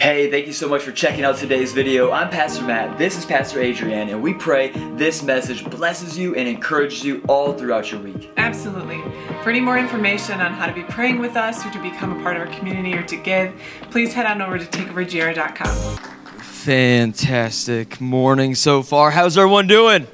[0.00, 2.10] Hey, thank you so much for checking out today's video.
[2.10, 6.48] I'm Pastor Matt, this is Pastor Adrian, and we pray this message blesses you and
[6.48, 8.30] encourages you all throughout your week.
[8.38, 9.02] Absolutely.
[9.42, 12.22] For any more information on how to be praying with us or to become a
[12.22, 13.52] part of our community or to give,
[13.90, 15.98] please head on over to takeoverjira.com.
[16.38, 19.10] Fantastic morning so far.
[19.10, 20.06] How's everyone doing?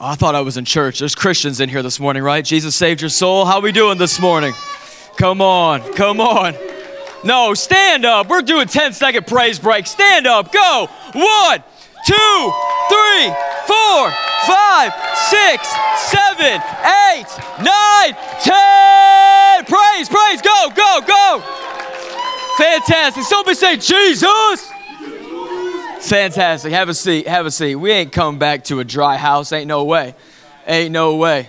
[0.00, 1.00] I thought I was in church.
[1.00, 2.42] There's Christians in here this morning, right?
[2.42, 3.44] Jesus saved your soul.
[3.44, 4.54] How we doing this morning?
[5.18, 6.54] Come on, come on.
[7.24, 8.28] No, stand up.
[8.28, 9.86] We're doing 10 second praise break.
[9.86, 10.52] Stand up.
[10.52, 10.88] Go.
[11.14, 11.64] One,
[12.06, 12.52] two,
[12.88, 13.28] three,
[13.66, 14.12] four,
[14.46, 14.92] five,
[15.30, 17.26] six, seven, eight,
[17.62, 19.64] nine, ten.
[19.64, 20.42] Praise, praise.
[20.42, 21.42] Go, go, go.
[22.58, 23.24] Fantastic.
[23.24, 24.70] Somebody say Jesus.
[26.00, 26.72] Fantastic.
[26.72, 27.26] Have a seat.
[27.26, 27.76] Have a seat.
[27.76, 29.50] We ain't coming back to a dry house.
[29.52, 30.14] Ain't no way.
[30.66, 31.48] Ain't no way.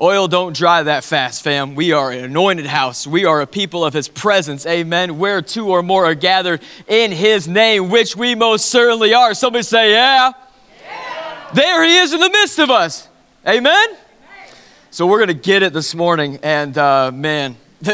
[0.00, 1.74] Oil don't dry that fast, fam.
[1.74, 3.04] We are an anointed house.
[3.04, 4.64] We are a people of his presence.
[4.64, 5.18] Amen.
[5.18, 9.34] Where two or more are gathered in his name, which we most certainly are.
[9.34, 10.32] Somebody say, Yeah.
[10.84, 11.50] yeah.
[11.52, 13.08] There he is in the midst of us.
[13.44, 13.72] Amen.
[13.88, 13.96] Amen.
[14.92, 16.38] So we're going to get it this morning.
[16.44, 17.56] And uh, man,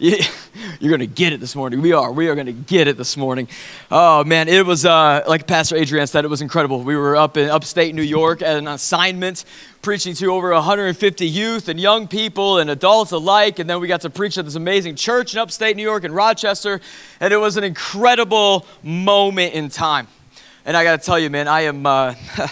[0.80, 1.82] you're going to get it this morning.
[1.82, 2.10] We are.
[2.10, 3.48] We are going to get it this morning.
[3.90, 4.48] Oh, man.
[4.48, 6.82] It was, uh, like Pastor Adrian said, it was incredible.
[6.82, 9.44] We were up in upstate New York at an assignment
[9.82, 13.58] preaching to over 150 youth and young people and adults alike.
[13.58, 16.12] And then we got to preach at this amazing church in upstate New York in
[16.12, 16.80] Rochester.
[17.20, 20.08] And it was an incredible moment in time.
[20.64, 21.84] And I got to tell you, man, I am.
[21.84, 22.14] Uh,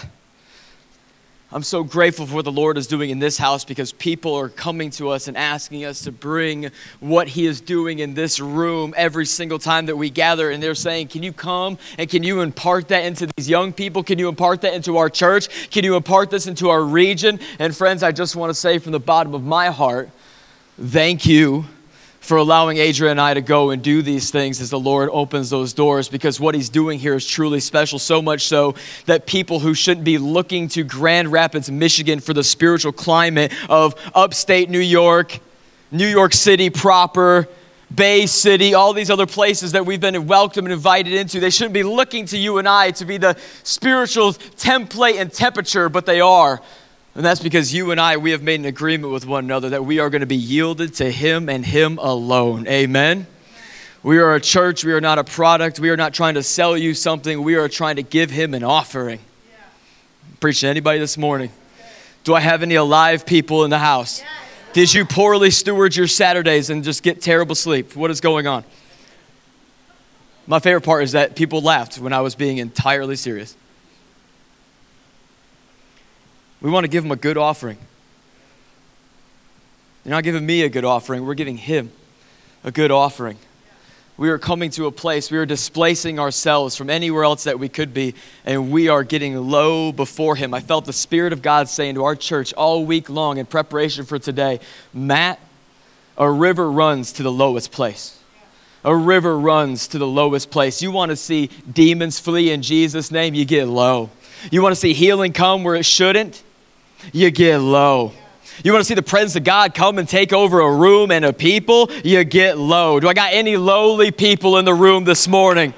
[1.51, 4.49] I'm so grateful for what the Lord is doing in this house because people are
[4.49, 6.69] coming to us and asking us to bring
[6.99, 10.51] what He is doing in this room every single time that we gather.
[10.51, 14.03] And they're saying, Can you come and can you impart that into these young people?
[14.03, 15.71] Can you impart that into our church?
[15.71, 17.39] Can you impart this into our region?
[17.57, 20.11] And friends, I just want to say from the bottom of my heart,
[20.79, 21.65] thank you
[22.19, 25.49] for allowing Adrian and I to go and do these things as the Lord opens
[25.49, 29.59] those doors because what He's doing here is truly special, so much so that people
[29.59, 34.79] who shouldn't be looking to Grand Rapids, Michigan for the spiritual climate of upstate New
[34.79, 35.39] York,
[35.91, 37.47] New York City proper,
[37.93, 41.73] Bay City, all these other places that we've been welcomed and invited into, they shouldn't
[41.73, 46.21] be looking to you and I to be the spiritual template and temperature, but they
[46.21, 46.61] are.
[47.15, 49.83] And that's because you and I, we have made an agreement with one another that
[49.83, 52.67] we are going to be yielded to Him and Him alone.
[52.67, 53.27] Amen.
[54.03, 54.85] We are a church.
[54.85, 55.79] We are not a product.
[55.79, 57.41] We are not trying to sell you something.
[57.43, 59.19] We are trying to give Him an offering.
[59.49, 59.57] Yeah.
[60.39, 61.51] Preaching to anybody this morning?
[62.23, 64.19] Do I have any alive people in the house?
[64.19, 64.29] Yes.
[64.71, 67.95] Did you poorly steward your Saturdays and just get terrible sleep?
[67.95, 68.63] What is going on?
[70.45, 73.55] My favorite part is that people laughed when I was being entirely serious.
[76.61, 77.77] We want to give him a good offering.
[80.03, 81.91] You're not giving me a good offering, we're giving him
[82.63, 83.37] a good offering.
[84.17, 87.69] We are coming to a place, we are displacing ourselves from anywhere else that we
[87.69, 90.53] could be, and we are getting low before Him.
[90.53, 94.03] I felt the Spirit of God saying to our church all week long in preparation
[94.03, 94.59] for today
[94.93, 95.39] Matt,
[96.17, 98.19] a river runs to the lowest place.
[98.83, 100.81] A river runs to the lowest place.
[100.81, 103.33] You want to see demons flee in Jesus' name?
[103.33, 104.09] You get low.
[104.51, 106.43] You want to see healing come where it shouldn't?
[107.11, 108.13] You get low.
[108.63, 111.23] You want to see the presence of God come and take over a room and
[111.23, 111.89] a people?
[112.03, 112.99] You get low.
[112.99, 115.73] Do I got any lowly people in the room this morning?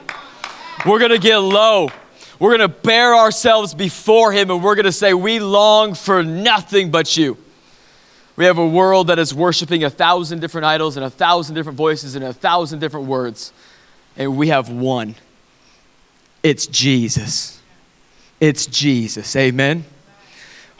[0.85, 1.91] We're going to get low.
[2.39, 6.23] We're going to bear ourselves before Him and we're going to say, We long for
[6.23, 7.37] nothing but you.
[8.35, 11.77] We have a world that is worshiping a thousand different idols and a thousand different
[11.77, 13.53] voices and a thousand different words.
[14.17, 15.15] And we have one
[16.43, 17.59] it's Jesus.
[18.39, 19.35] It's Jesus.
[19.35, 19.85] Amen.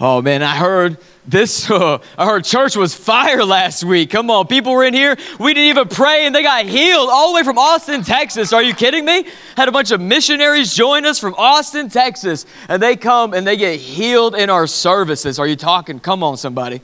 [0.03, 0.97] Oh man, I heard
[1.28, 1.69] this.
[1.69, 4.09] Uh, I heard church was fire last week.
[4.09, 5.16] Come on, people were in here.
[5.39, 8.51] We didn't even pray, and they got healed all the way from Austin, Texas.
[8.51, 9.25] Are you kidding me?
[9.56, 13.56] Had a bunch of missionaries join us from Austin, Texas, and they come and they
[13.56, 15.38] get healed in our services.
[15.38, 16.00] Are you talking?
[16.00, 16.81] Come on, somebody.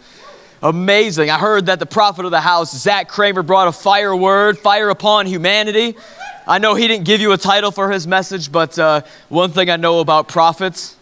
[0.61, 1.31] Amazing.
[1.31, 4.89] I heard that the prophet of the house, Zach Kramer, brought a fire word, fire
[4.89, 5.97] upon humanity.
[6.46, 9.72] I know he didn't give you a title for his message, but uh, one thing
[9.72, 10.97] I know about prophets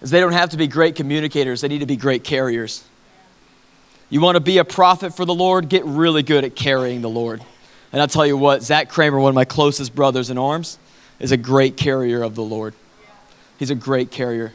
[0.00, 2.84] is they don't have to be great communicators, they need to be great carriers.
[4.08, 5.68] You want to be a prophet for the Lord?
[5.68, 7.42] Get really good at carrying the Lord.
[7.92, 10.78] And I'll tell you what, Zach Kramer, one of my closest brothers in arms,
[11.18, 12.74] is a great carrier of the Lord.
[13.58, 14.52] He's a great carrier.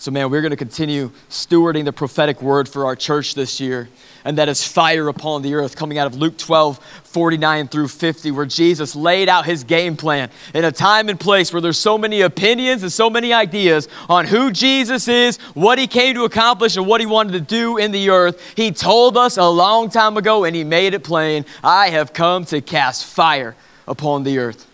[0.00, 3.90] So, man, we're going to continue stewarding the prophetic word for our church this year.
[4.24, 8.30] And that is fire upon the earth, coming out of Luke 12, 49 through 50,
[8.30, 11.98] where Jesus laid out his game plan in a time and place where there's so
[11.98, 16.78] many opinions and so many ideas on who Jesus is, what he came to accomplish,
[16.78, 18.54] and what he wanted to do in the earth.
[18.56, 22.46] He told us a long time ago, and he made it plain I have come
[22.46, 23.54] to cast fire
[23.86, 24.66] upon the earth.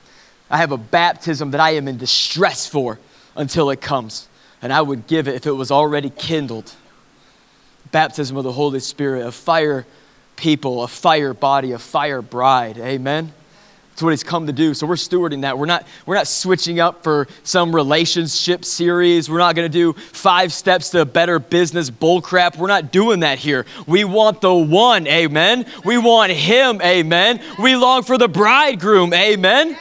[0.48, 3.00] I have a baptism that I am in distress for
[3.34, 4.28] until it comes
[4.66, 6.74] and I would give it if it was already kindled.
[7.92, 9.86] Baptism of the Holy Spirit, a fire
[10.34, 12.76] people, a fire body, a fire bride.
[12.76, 13.32] Amen.
[13.90, 14.74] That's what he's come to do.
[14.74, 15.56] So we're stewarding that.
[15.56, 19.30] We're not, we're not switching up for some relationship series.
[19.30, 22.56] We're not going to do five steps to better business bullcrap.
[22.56, 23.66] We're not doing that here.
[23.86, 25.06] We want the one.
[25.06, 25.64] Amen.
[25.84, 26.82] We want him.
[26.82, 27.40] Amen.
[27.62, 29.14] We long for the bridegroom.
[29.14, 29.78] Amen.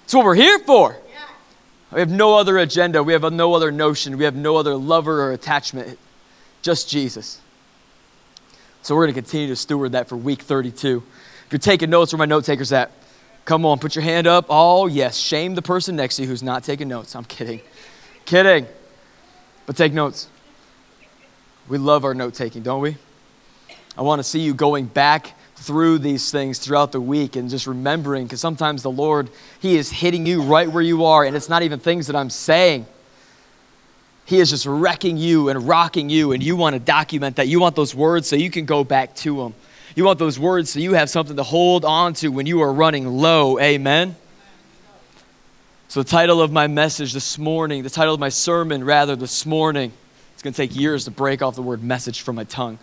[0.00, 0.96] That's what we're here for.
[1.92, 3.02] We have no other agenda.
[3.02, 4.16] We have no other notion.
[4.16, 5.98] We have no other lover or attachment.
[6.62, 7.40] Just Jesus.
[8.82, 11.02] So we're going to continue to steward that for week 32.
[11.46, 12.92] If you're taking notes, where my note takers at?
[13.44, 14.46] Come on, put your hand up.
[14.48, 15.16] Oh, yes.
[15.16, 17.16] Shame the person next to you who's not taking notes.
[17.16, 17.60] I'm kidding.
[18.24, 18.66] kidding.
[19.66, 20.28] But take notes.
[21.68, 22.96] We love our note taking, don't we?
[23.96, 27.66] I want to see you going back through these things throughout the week and just
[27.66, 29.28] remembering because sometimes the Lord,
[29.60, 32.30] He is hitting you right where you are, and it's not even things that I'm
[32.30, 32.86] saying.
[34.24, 37.46] He is just wrecking you and rocking you, and you want to document that.
[37.46, 39.54] You want those words so you can go back to them.
[39.94, 42.72] You want those words so you have something to hold on to when you are
[42.72, 43.58] running low.
[43.58, 44.16] Amen.
[45.88, 49.44] So, the title of my message this morning, the title of my sermon, rather, this
[49.44, 49.92] morning,
[50.32, 52.78] it's going to take years to break off the word message from my tongue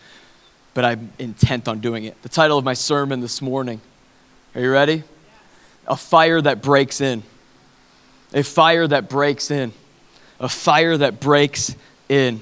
[0.78, 2.22] but I'm intent on doing it.
[2.22, 3.82] The title of my sermon this morning.
[4.54, 5.02] Are you ready?
[5.88, 7.24] A fire that breaks in.
[8.32, 9.74] A fire that breaks in.
[10.40, 11.76] A fire that breaks
[12.10, 12.36] in.
[12.36, 12.42] And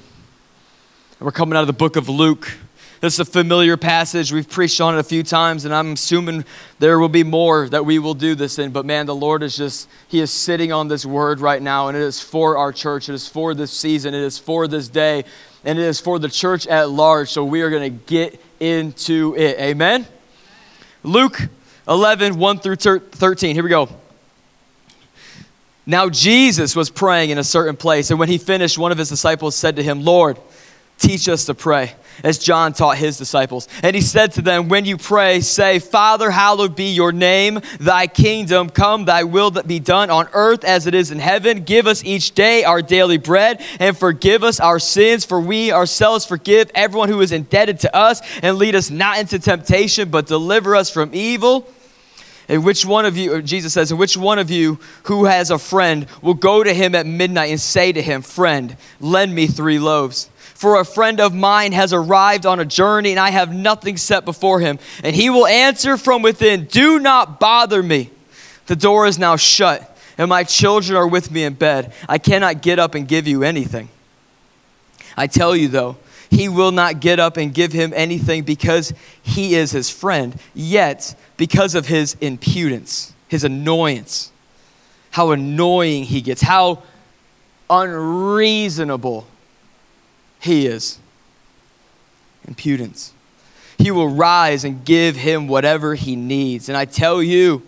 [1.18, 2.52] we're coming out of the book of Luke.
[3.00, 4.32] This is a familiar passage.
[4.32, 6.44] We've preached on it a few times, and I'm assuming
[6.78, 8.70] there will be more that we will do this in.
[8.70, 11.96] But man, the Lord is just, He is sitting on this word right now, and
[11.96, 13.08] it is for our church.
[13.08, 14.12] It is for this season.
[14.12, 15.24] It is for this day
[15.66, 17.28] and it is for the church at large.
[17.28, 19.58] So we are going to get into it.
[19.58, 20.06] Amen?
[21.02, 21.38] Luke
[21.88, 23.54] 11, 1 through 13.
[23.54, 23.88] Here we go.
[25.84, 29.08] Now Jesus was praying in a certain place, and when he finished, one of his
[29.08, 30.36] disciples said to him, Lord,
[30.98, 31.94] teach us to pray
[32.24, 33.68] as John taught his disciples.
[33.82, 38.06] And he said to them, When you pray, say, Father, hallowed be your name, thy
[38.06, 41.64] kingdom come, thy will be done on earth as it is in heaven.
[41.64, 46.24] Give us each day our daily bread, and forgive us our sins, for we ourselves
[46.24, 50.74] forgive everyone who is indebted to us, and lead us not into temptation, but deliver
[50.74, 51.68] us from evil.
[52.48, 55.58] And which one of you, Jesus says, and which one of you who has a
[55.58, 59.80] friend will go to him at midnight and say to him, Friend, lend me three
[59.80, 60.30] loaves?
[60.56, 64.24] For a friend of mine has arrived on a journey, and I have nothing set
[64.24, 64.78] before him.
[65.04, 68.10] And he will answer from within, Do not bother me.
[68.64, 71.92] The door is now shut, and my children are with me in bed.
[72.08, 73.90] I cannot get up and give you anything.
[75.14, 75.98] I tell you, though,
[76.30, 81.14] he will not get up and give him anything because he is his friend, yet
[81.36, 84.32] because of his impudence, his annoyance,
[85.10, 86.82] how annoying he gets, how
[87.68, 89.26] unreasonable
[90.46, 90.98] he is.
[92.46, 93.12] Impudence.
[93.78, 96.68] He will rise and give him whatever he needs.
[96.68, 97.62] And I tell you,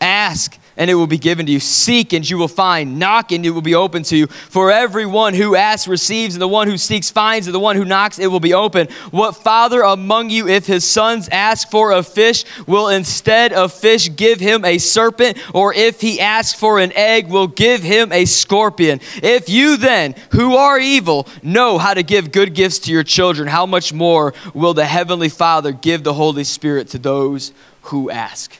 [0.00, 1.60] ask and it will be given to you.
[1.60, 2.98] Seek and you will find.
[2.98, 4.26] Knock and it will be open to you.
[4.26, 7.84] For everyone who asks receives, and the one who seeks finds, and the one who
[7.84, 8.88] knocks it will be open.
[9.10, 14.08] What father among you, if his sons ask for a fish, will instead of fish
[14.16, 15.36] give him a serpent?
[15.54, 19.00] Or if he asks for an egg, will give him a scorpion?
[19.22, 23.48] If you then, who are evil, know how to give good gifts to your children,
[23.48, 28.56] how much more will the heavenly Father give the Holy Spirit to those who ask?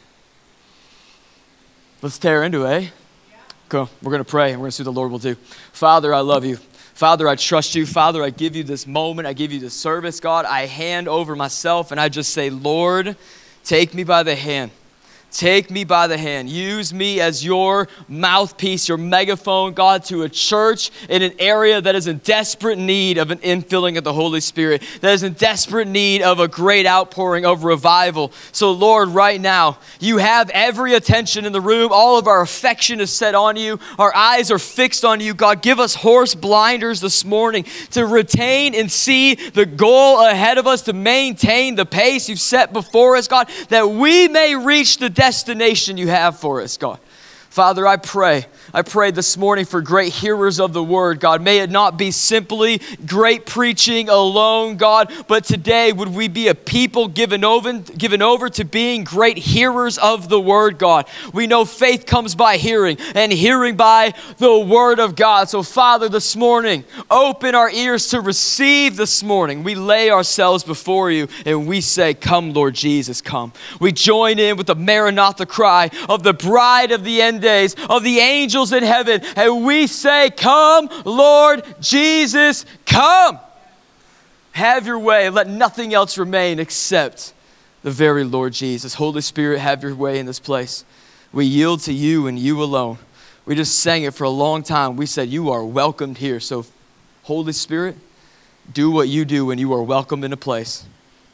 [2.02, 2.88] Let's tear into it, eh?
[3.69, 3.90] Go.
[4.02, 5.35] We're going to pray and we're going to see what the Lord will do.
[5.73, 6.57] Father, I love you.
[6.57, 7.85] Father, I trust you.
[7.85, 9.28] Father, I give you this moment.
[9.28, 10.47] I give you this service, God.
[10.47, 13.16] I hand over myself and I just say, Lord,
[13.64, 14.71] take me by the hand.
[15.30, 16.49] Take me by the hand.
[16.49, 21.94] Use me as your mouthpiece, your megaphone, God, to a church in an area that
[21.94, 25.87] is in desperate need of an infilling of the Holy Spirit, that is in desperate
[25.87, 28.32] need of a great outpouring of revival.
[28.50, 31.90] So, Lord, right now, you have every attention in the room.
[31.92, 33.78] All of our affection is set on you.
[33.99, 35.34] Our eyes are fixed on you.
[35.34, 40.66] God, give us horse blinders this morning to retain and see the goal ahead of
[40.66, 45.19] us, to maintain the pace you've set before us, God, that we may reach the
[45.20, 46.98] destination you have for us, God.
[47.50, 48.46] Father, I pray.
[48.72, 51.42] I pray this morning for great hearers of the word, God.
[51.42, 56.54] May it not be simply great preaching alone, God, but today would we be a
[56.54, 61.08] people given over, given over to being great hearers of the word, God.
[61.32, 65.48] We know faith comes by hearing, and hearing by the word of God.
[65.48, 69.64] So, Father, this morning, open our ears to receive this morning.
[69.64, 73.52] We lay ourselves before you and we say, Come, Lord Jesus, come.
[73.80, 78.04] We join in with the Maranatha cry of the bride of the end days, of
[78.04, 78.20] the
[78.60, 83.38] angels in heaven, and we say, Come, Lord Jesus, come.
[84.52, 85.30] Have your way.
[85.30, 87.32] Let nothing else remain except
[87.82, 88.94] the very Lord Jesus.
[88.94, 90.84] Holy Spirit, have your way in this place.
[91.32, 92.98] We yield to you and you alone.
[93.46, 94.96] We just sang it for a long time.
[94.96, 96.40] We said, You are welcomed here.
[96.40, 96.66] So,
[97.22, 97.96] Holy Spirit,
[98.72, 100.84] do what you do when you are welcomed in a place.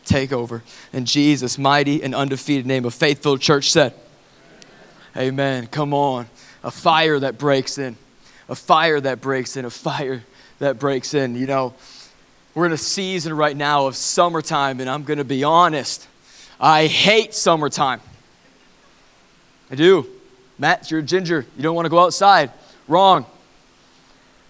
[0.04, 0.62] Take over.
[0.92, 3.92] In Jesus' mighty and undefeated name, a faithful church said,
[5.16, 5.66] Amen.
[5.66, 6.26] Come on.
[6.66, 7.96] A fire that breaks in.
[8.48, 9.64] A fire that breaks in.
[9.64, 10.24] A fire
[10.58, 11.36] that breaks in.
[11.36, 11.74] You know,
[12.56, 16.08] we're in a season right now of summertime, and I'm going to be honest.
[16.58, 18.00] I hate summertime.
[19.70, 20.08] I do.
[20.58, 21.46] Matt, you're a ginger.
[21.56, 22.50] You don't want to go outside.
[22.88, 23.26] Wrong.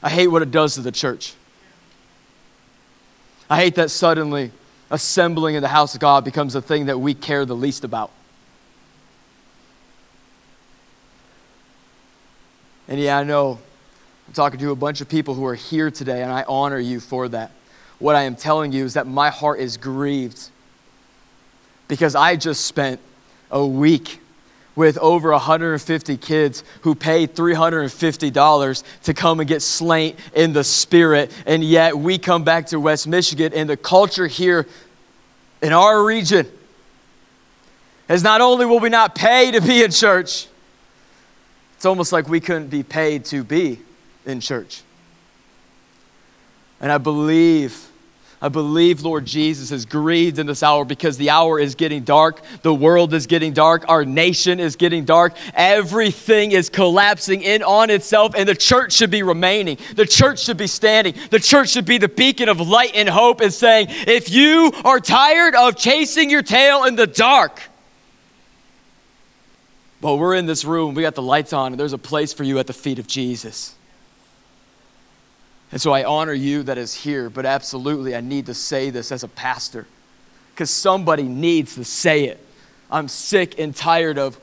[0.03, 1.35] I hate what it does to the church.
[3.51, 4.53] I hate that suddenly
[4.91, 8.11] assembling in the house of God becomes a thing that we care the least about.
[12.89, 13.59] And yeah, I know
[14.29, 17.01] I'm talking to a bunch of people who are here today, and I honor you
[17.01, 17.51] for that.
[17.99, 20.51] What I am telling you is that my heart is grieved
[21.89, 23.01] because I just spent
[23.51, 24.21] a week
[24.75, 31.33] with over 150 kids who paid $350 to come and get slain in the spirit.
[31.47, 34.67] And yet we come back to West Michigan, and the culture here
[35.63, 36.47] in our region
[38.09, 40.47] is not only will we not pay to be in church,
[41.87, 43.79] it's almost like we couldn't be paid to be
[44.25, 44.83] in church.
[46.81, 47.81] And I believe,
[48.43, 52.43] I believe Lord Jesus is grieved in this hour because the hour is getting dark.
[52.63, 53.85] The world is getting dark.
[53.89, 55.37] Our nation is getting dark.
[55.55, 59.79] Everything is collapsing in on itself, and the church should be remaining.
[59.95, 61.15] The church should be standing.
[61.31, 64.99] The church should be the beacon of light and hope and saying, if you are
[64.99, 67.63] tired of chasing your tail in the dark,
[70.01, 72.45] but we're in this room, we got the lights on, and there's a place for
[72.45, 73.75] you at the feet of Jesus.
[75.73, 79.11] And so I honor you that is here, but absolutely I need to say this
[79.11, 79.87] as a pastor
[80.55, 82.39] because somebody needs to say it.
[82.91, 84.39] I'm sick and tired of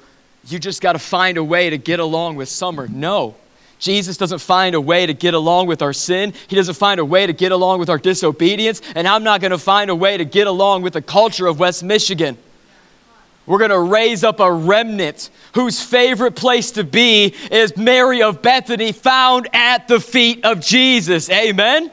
[0.45, 2.87] you just got to find a way to get along with summer.
[2.87, 3.35] No.
[3.79, 6.33] Jesus doesn't find a way to get along with our sin.
[6.47, 8.81] He doesn't find a way to get along with our disobedience.
[8.95, 11.59] And I'm not going to find a way to get along with the culture of
[11.59, 12.37] West Michigan.
[13.45, 18.41] We're going to raise up a remnant whose favorite place to be is Mary of
[18.41, 21.29] Bethany, found at the feet of Jesus.
[21.29, 21.91] Amen?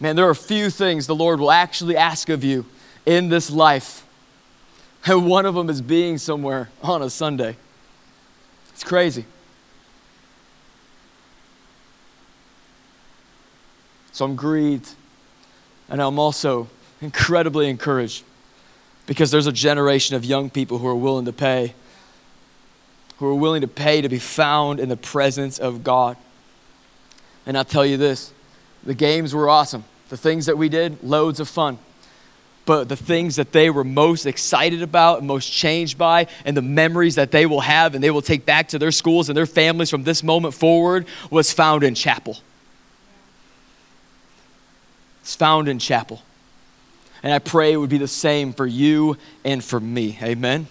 [0.00, 2.66] Man, there are a few things the Lord will actually ask of you
[3.06, 4.04] in this life.
[5.06, 7.56] And one of them is being somewhere on a Sunday.
[8.70, 9.24] It's crazy.
[14.10, 14.90] So I'm grieved,
[15.88, 16.68] and I'm also
[17.00, 18.24] incredibly encouraged
[19.06, 21.74] because there's a generation of young people who are willing to pay,
[23.18, 26.16] who are willing to pay to be found in the presence of God.
[27.46, 28.32] And I'll tell you this
[28.84, 29.84] the games were awesome.
[30.08, 31.78] The things that we did, loads of fun.
[32.64, 36.62] But the things that they were most excited about and most changed by, and the
[36.62, 39.46] memories that they will have and they will take back to their schools and their
[39.46, 42.38] families from this moment forward, was found in chapel.
[45.22, 46.22] It's found in chapel.
[47.22, 50.18] And I pray it would be the same for you and for me.
[50.22, 50.66] Amen.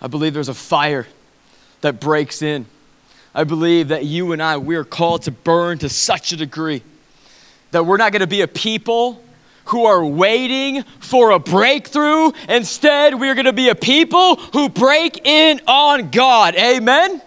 [0.00, 1.06] I believe there's a fire
[1.80, 2.66] that breaks in.
[3.34, 6.82] I believe that you and I, we're called to burn to such a degree
[7.70, 9.22] that we're not going to be a people
[9.66, 12.32] who are waiting for a breakthrough.
[12.48, 16.54] Instead, we're going to be a people who break in on God.
[16.54, 17.22] Amen.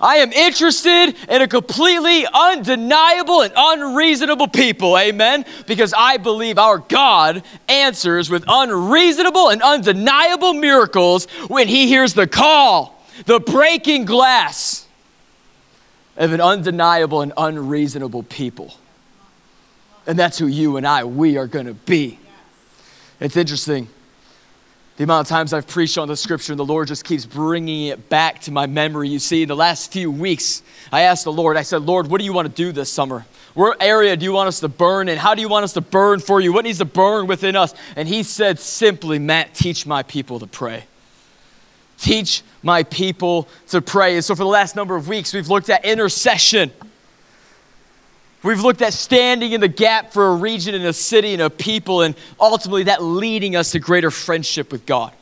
[0.00, 5.44] I am interested in a completely undeniable and unreasonable people, amen?
[5.66, 12.26] Because I believe our God answers with unreasonable and undeniable miracles when He hears the
[12.26, 14.86] call, the breaking glass
[16.16, 18.74] of an undeniable and unreasonable people.
[20.06, 22.18] And that's who you and I, we are going to be.
[23.20, 23.88] It's interesting
[24.98, 27.86] the amount of times I've preached on the scripture and the Lord just keeps bringing
[27.86, 29.08] it back to my memory.
[29.08, 32.18] You see, in the last few weeks, I asked the Lord, I said, Lord, what
[32.18, 33.24] do you want to do this summer?
[33.54, 35.16] What area do you want us to burn in?
[35.16, 36.52] How do you want us to burn for you?
[36.52, 37.74] What needs to burn within us?
[37.94, 40.84] And He said simply, Matt, teach my people to pray.
[41.98, 44.16] Teach my people to pray.
[44.16, 46.72] And so, for the last number of weeks, we've looked at intercession.
[48.42, 51.50] We've looked at standing in the gap for a region and a city and a
[51.50, 55.12] people, and ultimately that leading us to greater friendship with God.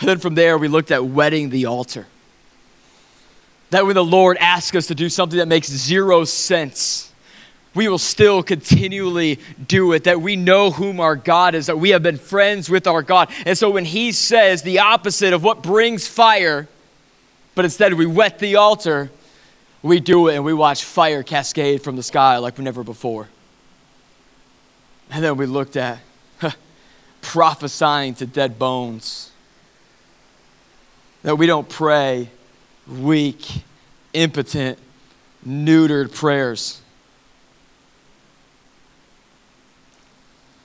[0.00, 2.06] And then from there, we looked at wetting the altar.
[3.70, 7.12] That when the Lord asks us to do something that makes zero sense,
[7.74, 10.04] we will still continually do it.
[10.04, 13.30] That we know whom our God is, that we have been friends with our God.
[13.44, 16.66] And so when He says the opposite of what brings fire,
[17.54, 19.10] but instead we wet the altar,
[19.84, 23.28] we do it and we watch fire cascade from the sky like never before.
[25.10, 25.98] And then we looked at
[27.20, 29.30] prophesying to dead bones.
[31.22, 32.30] That we don't pray
[32.88, 33.46] weak,
[34.14, 34.78] impotent,
[35.46, 36.80] neutered prayers.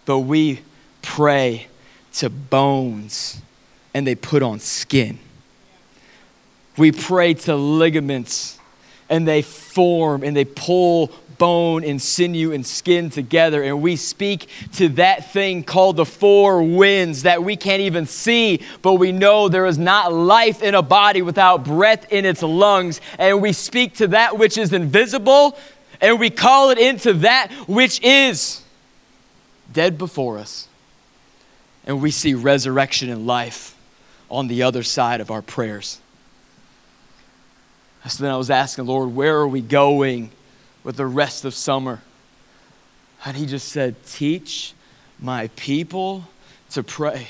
[0.06, 0.62] But we
[1.02, 1.68] pray
[2.14, 3.42] to bones
[3.94, 5.20] and they put on skin.
[6.78, 8.59] We pray to ligaments
[9.10, 13.64] and they form and they pull bone and sinew and skin together.
[13.64, 18.62] And we speak to that thing called the four winds that we can't even see,
[18.82, 23.02] but we know there is not life in a body without breath in its lungs.
[23.18, 25.58] And we speak to that which is invisible
[26.02, 28.62] and we call it into that which is
[29.74, 30.68] dead before us.
[31.86, 33.76] And we see resurrection and life
[34.30, 36.00] on the other side of our prayers.
[38.08, 40.32] So then I was asking, Lord, where are we going
[40.84, 42.02] with the rest of summer?
[43.26, 44.74] And he just said, Teach
[45.20, 46.24] my people
[46.72, 47.28] to pray.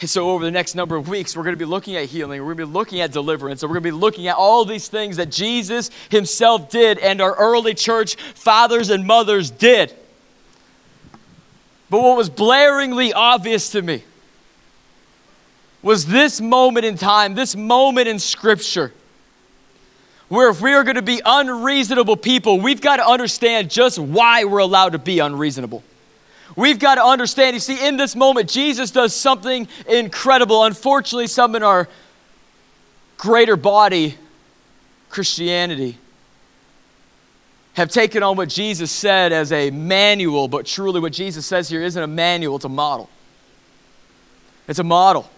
[0.00, 2.40] And so, over the next number of weeks, we're going to be looking at healing.
[2.40, 3.62] We're going to be looking at deliverance.
[3.62, 7.20] And we're going to be looking at all these things that Jesus himself did and
[7.20, 9.92] our early church fathers and mothers did.
[11.90, 14.04] But what was blaringly obvious to me
[15.82, 18.92] was this moment in time, this moment in Scripture
[20.28, 24.44] where if we are going to be unreasonable people, we've got to understand just why
[24.44, 25.82] we're allowed to be unreasonable.
[26.56, 30.64] We've got to understand, you see, in this moment, Jesus does something incredible.
[30.64, 31.88] Unfortunately, some in our
[33.16, 34.16] greater body,
[35.08, 35.98] Christianity,
[37.74, 41.82] have taken on what Jesus said as a manual, but truly what Jesus says here
[41.82, 43.08] isn't a manual, it's a model.
[44.66, 45.30] It's a model.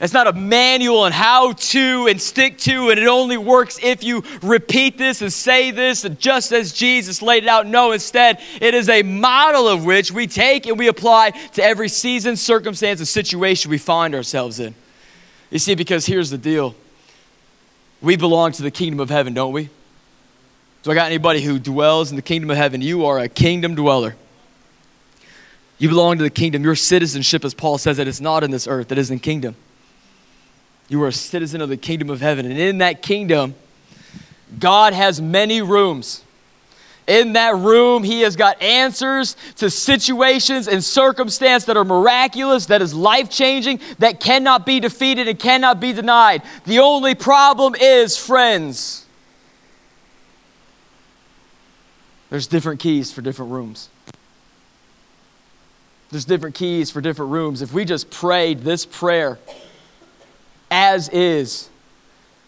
[0.00, 4.02] It's not a manual on how to and stick to, and it only works if
[4.02, 7.68] you repeat this and say this, and just as Jesus laid it out.
[7.68, 11.88] No, instead, it is a model of which we take and we apply to every
[11.88, 14.74] season, circumstance, and situation we find ourselves in.
[15.50, 16.74] You see, because here's the deal
[18.00, 19.70] we belong to the kingdom of heaven, don't we?
[20.82, 22.80] So, I got anybody who dwells in the kingdom of heaven?
[22.80, 24.16] You are a kingdom dweller.
[25.78, 26.64] You belong to the kingdom.
[26.64, 29.54] Your citizenship, as Paul says, that it's not in this earth, it is in kingdom.
[30.92, 32.44] You are a citizen of the kingdom of heaven.
[32.44, 33.54] And in that kingdom,
[34.58, 36.22] God has many rooms.
[37.06, 42.82] In that room, He has got answers to situations and circumstance that are miraculous, that
[42.82, 46.42] is life changing, that cannot be defeated and cannot be denied.
[46.66, 49.06] The only problem is, friends,
[52.28, 53.88] there's different keys for different rooms.
[56.10, 57.62] There's different keys for different rooms.
[57.62, 59.38] If we just prayed this prayer,
[60.72, 61.68] as is,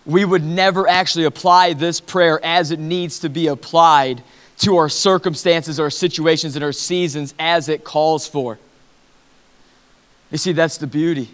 [0.06, 4.22] we would never actually apply this prayer as it needs to be applied
[4.58, 8.58] to our circumstances, our situations, and our seasons as it calls for.
[10.30, 11.28] You see, that's the beauty.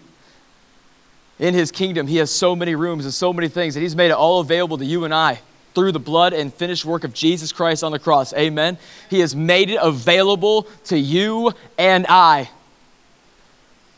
[1.39, 4.11] In his kingdom, he has so many rooms and so many things that he's made
[4.11, 5.41] it all available to you and I
[5.75, 8.33] through the blood and finished work of Jesus Christ on the cross.
[8.35, 8.77] Amen.
[9.09, 12.51] He has made it available to you and I.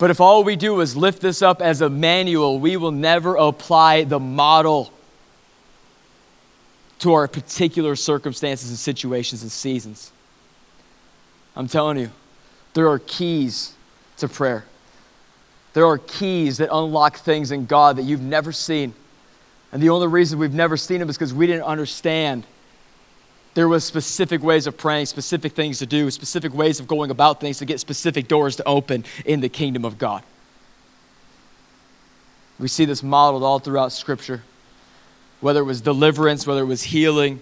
[0.02, 3.36] But if all we do is lift this up as a manual, we will never
[3.36, 4.92] apply the model
[6.98, 10.10] to our particular circumstances and situations and seasons.
[11.54, 12.10] I'm telling you,
[12.74, 13.74] there are keys
[14.16, 14.64] to prayer.
[15.72, 18.94] There are keys that unlock things in God that you've never seen.
[19.70, 22.42] And the only reason we've never seen them is because we didn't understand
[23.54, 27.40] there was specific ways of praying, specific things to do, specific ways of going about
[27.40, 30.22] things to get specific doors to open in the kingdom of God.
[32.58, 34.42] We see this modeled all throughout Scripture,
[35.40, 37.40] whether it was deliverance, whether it was healing,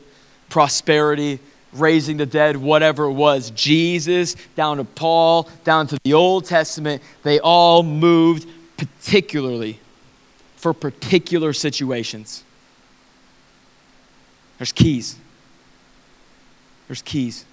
[0.49, 1.39] prosperity,
[1.73, 3.51] raising the dead, whatever it was.
[3.51, 9.79] Jesus, down to Paul, down to the Old Testament, they all moved particularly
[10.57, 12.43] for particular situations.
[14.59, 15.17] There's keys.
[16.91, 17.45] There's keys.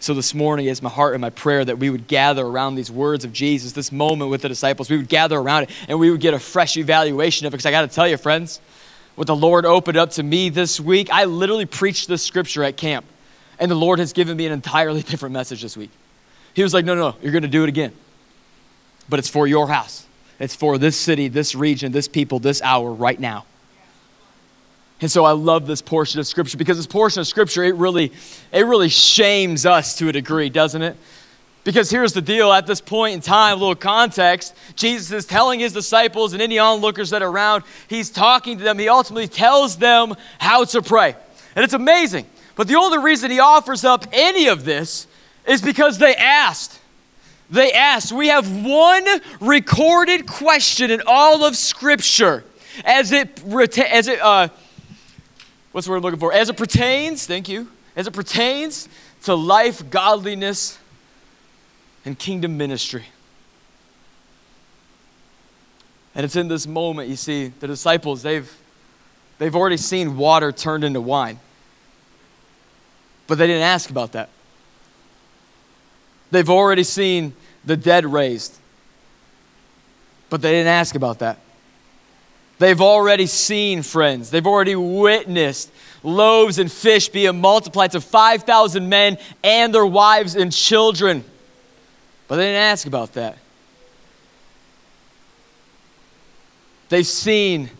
[0.00, 2.90] So this morning is my heart and my prayer that we would gather around these
[2.90, 4.88] words of Jesus, this moment with the disciples.
[4.88, 7.58] We would gather around it and we would get a fresh evaluation of it.
[7.58, 8.58] Because I got to tell you, friends,
[9.16, 12.78] what the Lord opened up to me this week, I literally preached this scripture at
[12.78, 13.04] camp.
[13.58, 15.90] And the Lord has given me an entirely different message this week.
[16.54, 17.92] He was like, no, no, no, you're going to do it again.
[19.10, 20.06] But it's for your house.
[20.40, 23.44] It's for this city, this region, this people, this hour, right now.
[25.00, 28.12] And so I love this portion of scripture because this portion of scripture, it really,
[28.52, 30.96] it really shames us to a degree, doesn't it?
[31.64, 35.60] Because here's the deal at this point in time, a little context, Jesus is telling
[35.60, 38.78] his disciples and any onlookers that are around, he's talking to them.
[38.78, 41.16] He ultimately tells them how to pray.
[41.56, 42.24] And it's amazing.
[42.54, 45.06] But the only reason he offers up any of this
[45.46, 46.80] is because they asked.
[47.50, 48.12] They asked.
[48.12, 49.04] We have one
[49.40, 52.44] recorded question in all of Scripture
[52.84, 53.42] as it,
[53.78, 54.48] as it uh,
[55.76, 56.32] what's the word I'm looking for?
[56.32, 58.88] As it pertains, thank you, as it pertains
[59.24, 60.78] to life, godliness,
[62.06, 63.04] and kingdom ministry.
[66.14, 68.50] And it's in this moment, you see, the disciples, they've,
[69.36, 71.38] they've already seen water turned into wine.
[73.26, 74.30] But they didn't ask about that.
[76.30, 77.34] They've already seen
[77.66, 78.56] the dead raised.
[80.30, 81.36] But they didn't ask about that.
[82.58, 85.70] They've already seen, friends, they've already witnessed
[86.02, 91.24] loaves and fish being multiplied to 5,000 men and their wives and children.
[92.28, 93.36] But they didn't ask about that.
[96.88, 97.70] They've seen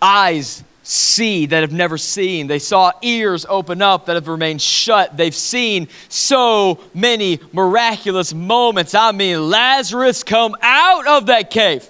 [0.00, 2.46] eyes see that have never seen.
[2.46, 5.16] They saw ears open up that have remained shut.
[5.16, 8.94] They've seen so many miraculous moments.
[8.94, 11.88] I mean, Lazarus come out of that cave.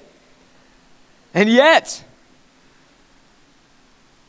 [1.34, 2.02] And yet,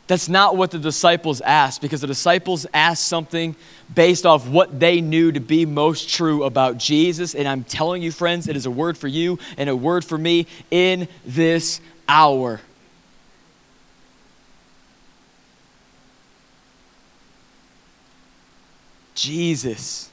[0.08, 3.56] that's not what the disciples asked because the disciples asked something
[3.94, 7.36] based off what they knew to be most true about Jesus.
[7.36, 10.18] And I'm telling you, friends, it is a word for you and a word for
[10.18, 12.62] me in this hour.
[19.14, 20.10] Jesus.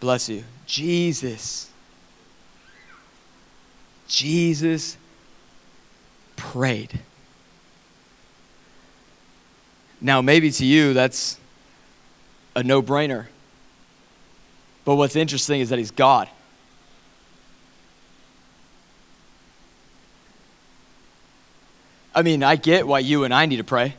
[0.00, 0.44] Bless you.
[0.66, 1.68] Jesus.
[4.06, 4.96] Jesus
[6.36, 7.00] prayed.
[10.04, 11.38] Now, maybe to you, that's
[12.54, 13.24] a no brainer.
[14.84, 16.28] But what's interesting is that he's God.
[22.14, 23.94] I mean, I get why you and I need to pray.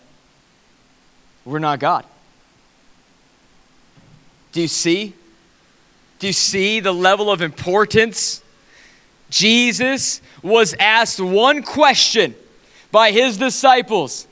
[1.44, 2.06] We're not God.
[4.52, 5.15] Do you see?
[6.20, 8.44] Do you see the level of importance?
[9.32, 12.36] Jesus was asked one question
[12.91, 14.28] by his disciples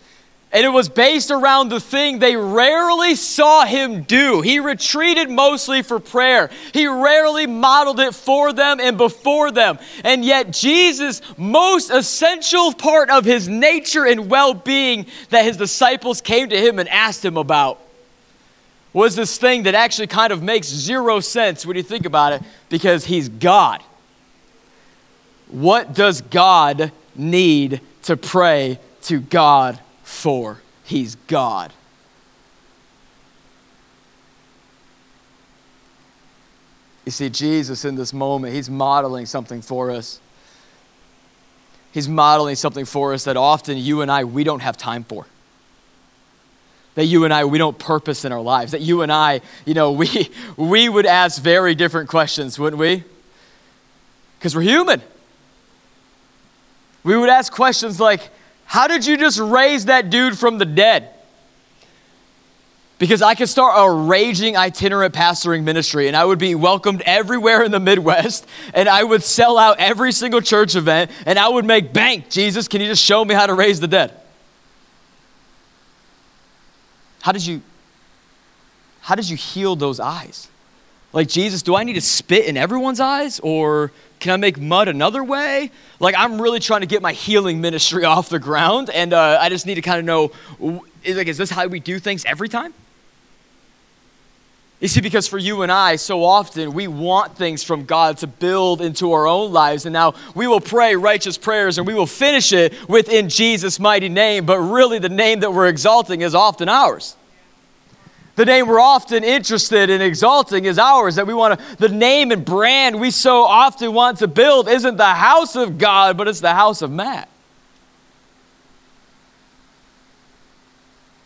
[0.54, 4.42] and it was based around the thing they rarely saw him do.
[4.42, 6.52] He retreated mostly for prayer.
[6.74, 9.80] He rarely modeled it for them and before them.
[10.04, 16.22] And yet, Jesus' most essential part of his nature and well being that his disciples
[16.22, 17.80] came to him and asked him about
[18.94, 22.44] was this thing that actually kind of makes zero sense when you think about it
[22.70, 23.82] because he's God.
[25.48, 31.74] What does God need to pray to God for he's God.
[37.06, 40.22] You see, Jesus in this moment, he's modeling something for us.
[41.92, 45.26] He's modeling something for us that often you and I, we don't have time for.
[46.96, 48.72] That you and I, we don't purpose in our lives.
[48.72, 53.04] That you and I, you know, we, we would ask very different questions, wouldn't we?
[54.40, 55.02] Because we're human.
[57.04, 58.30] We would ask questions like,
[58.74, 61.12] how did you just raise that dude from the dead?
[62.98, 67.62] Because I could start a raging itinerant pastoring ministry and I would be welcomed everywhere
[67.62, 71.66] in the Midwest and I would sell out every single church event and I would
[71.66, 72.32] make bank.
[72.32, 74.12] Jesus, can you just show me how to raise the dead?
[77.22, 77.62] How did you
[79.02, 80.48] how did you heal those eyes?
[81.14, 84.88] Like, Jesus, do I need to spit in everyone's eyes or can I make mud
[84.88, 85.70] another way?
[86.00, 89.50] Like, I'm really trying to get my healing ministry off the ground, and uh, I
[89.50, 92.50] just need to kind of know is, like, is this how we do things every
[92.50, 92.74] time?
[94.80, 98.28] You see, because for you and I, so often we want things from God to
[98.28, 99.86] build into our own lives.
[99.86, 104.10] And now we will pray righteous prayers and we will finish it within Jesus' mighty
[104.10, 107.16] name, but really the name that we're exalting is often ours.
[108.36, 112.32] The name we're often interested in exalting is ours, that we want to, the name
[112.32, 116.40] and brand we so often want to build isn't the house of God, but it's
[116.40, 117.30] the house of Matt.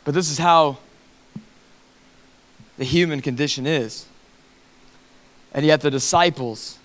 [0.04, 0.78] But this is how
[2.78, 4.06] the human condition is.
[5.54, 6.78] And yet, the disciples,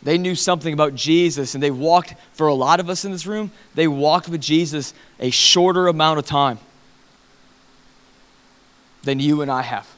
[0.00, 3.26] they knew something about Jesus, and they walked, for a lot of us in this
[3.26, 6.60] room, they walked with Jesus a shorter amount of time
[9.06, 9.88] than you and I have.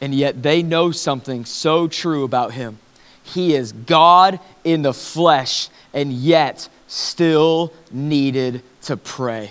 [0.00, 2.78] And yet, they know something so true about him.
[3.24, 9.50] He is God in the flesh, and yet still needed to pray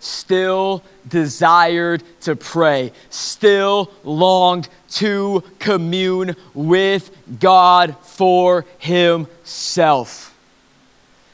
[0.00, 10.34] still desired to pray, still longed to commune with God for himself.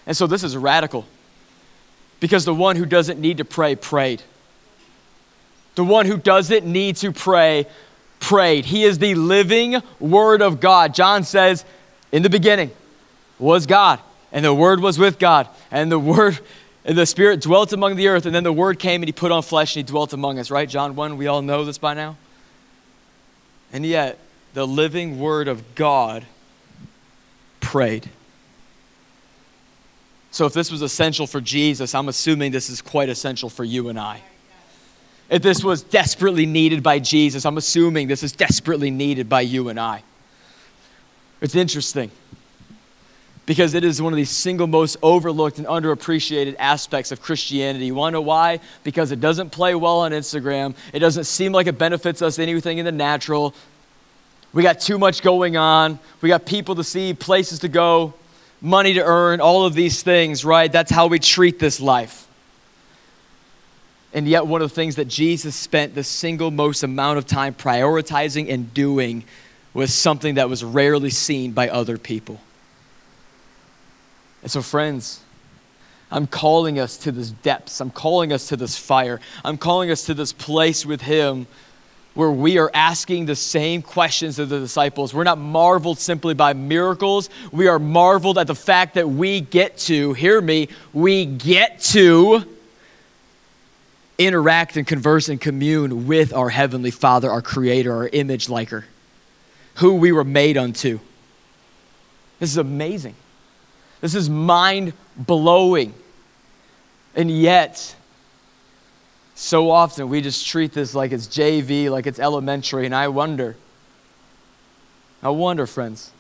[0.07, 1.07] And so this is radical
[2.21, 4.23] because the one who doesn't need to pray prayed.
[5.75, 7.67] The one who doesn't need to pray
[8.21, 8.65] prayed.
[8.65, 10.95] He is the living Word of God.
[10.95, 11.65] John says,
[12.13, 12.71] In the beginning
[13.39, 14.01] was God,
[14.33, 16.39] and the Word was with God, and the Word
[16.85, 19.33] and the Spirit dwelt among the earth, and then the Word came and He put
[19.33, 20.69] on flesh and He dwelt among us, right?
[20.69, 22.17] John 1, we all know this by now.
[23.73, 24.19] And yet,
[24.53, 26.25] the living Word of God
[27.61, 28.09] prayed.
[30.31, 33.89] So, if this was essential for Jesus, I'm assuming this is quite essential for you
[33.89, 34.23] and I.
[35.31, 39.69] If this was desperately needed by Jesus, I'm assuming this is desperately needed by you
[39.69, 40.03] and I.
[41.41, 42.11] It's interesting
[43.47, 47.87] because it is one of the single most overlooked and underappreciated aspects of Christianity.
[47.87, 48.61] You want to know why?
[48.83, 50.75] Because it doesn't play well on Instagram.
[50.93, 53.55] It doesn't seem like it benefits us anything in the natural.
[54.53, 55.99] We got too much going on.
[56.21, 58.15] We got people to see, places to go,
[58.61, 60.71] money to earn, all of these things, right?
[60.71, 62.24] That's how we treat this life.
[64.15, 67.53] And yet, one of the things that Jesus spent the single most amount of time
[67.53, 69.25] prioritizing and doing
[69.75, 72.41] was something that was rarely seen by other people.
[74.43, 75.21] And so, friends,
[76.13, 77.81] I'm calling us to this depths.
[77.81, 79.21] I'm calling us to this fire.
[79.45, 81.49] I'm calling us to this place with Him
[82.15, 85.13] where we are asking the same questions of the disciples.
[85.13, 87.31] We're not marveled simply by miracles.
[87.51, 92.45] We are marveled at the fact that we get to, hear me, we get to
[94.19, 98.85] interact and converse and commune with our Heavenly Father, our Creator, our image liker,
[99.77, 101.01] who we were made unto.
[102.39, 103.15] This is amazing.
[104.01, 105.95] This is mind blowing.
[107.17, 107.95] And yet,
[109.35, 113.57] so often we just treat this like it's JV, like it's elementary, and I wonder,
[115.23, 116.11] I wonder, friends,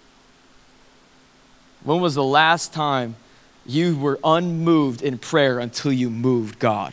[1.84, 3.16] when was the last time
[3.66, 6.92] you were unmoved in prayer until you moved God?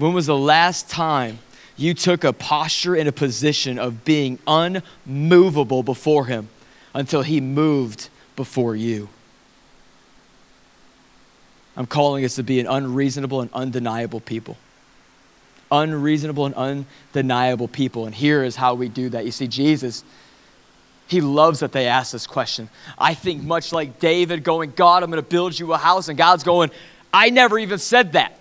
[0.00, 1.38] When was the last time
[1.76, 6.48] you took a posture and a position of being unmovable before Him?
[6.94, 9.08] until he moved before you.
[11.76, 14.56] I'm calling us to be an unreasonable and undeniable people.
[15.70, 18.06] Unreasonable and undeniable people.
[18.06, 19.24] And here is how we do that.
[19.24, 20.02] You see, Jesus,
[21.06, 22.68] he loves that they ask this question.
[22.98, 26.08] I think much like David going, God, I'm going to build you a house.
[26.08, 26.70] And God's going,
[27.14, 28.36] I never even said that.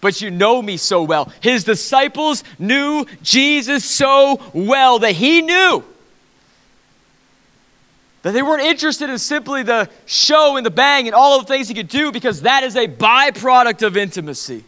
[0.00, 1.32] But you know me so well.
[1.40, 5.84] His disciples knew Jesus so well that he knew
[8.22, 11.52] that they weren't interested in simply the show and the bang and all of the
[11.52, 14.64] things he could do because that is a byproduct of intimacy.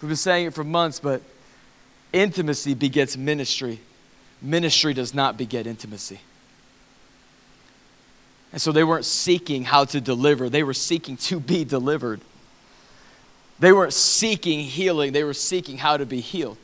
[0.00, 1.22] We've been saying it for months, but
[2.12, 3.78] intimacy begets ministry.
[4.40, 6.20] Ministry does not beget intimacy.
[8.52, 12.20] And so they weren't seeking how to deliver, they were seeking to be delivered.
[13.60, 16.56] They weren't seeking healing, they were seeking how to be healed.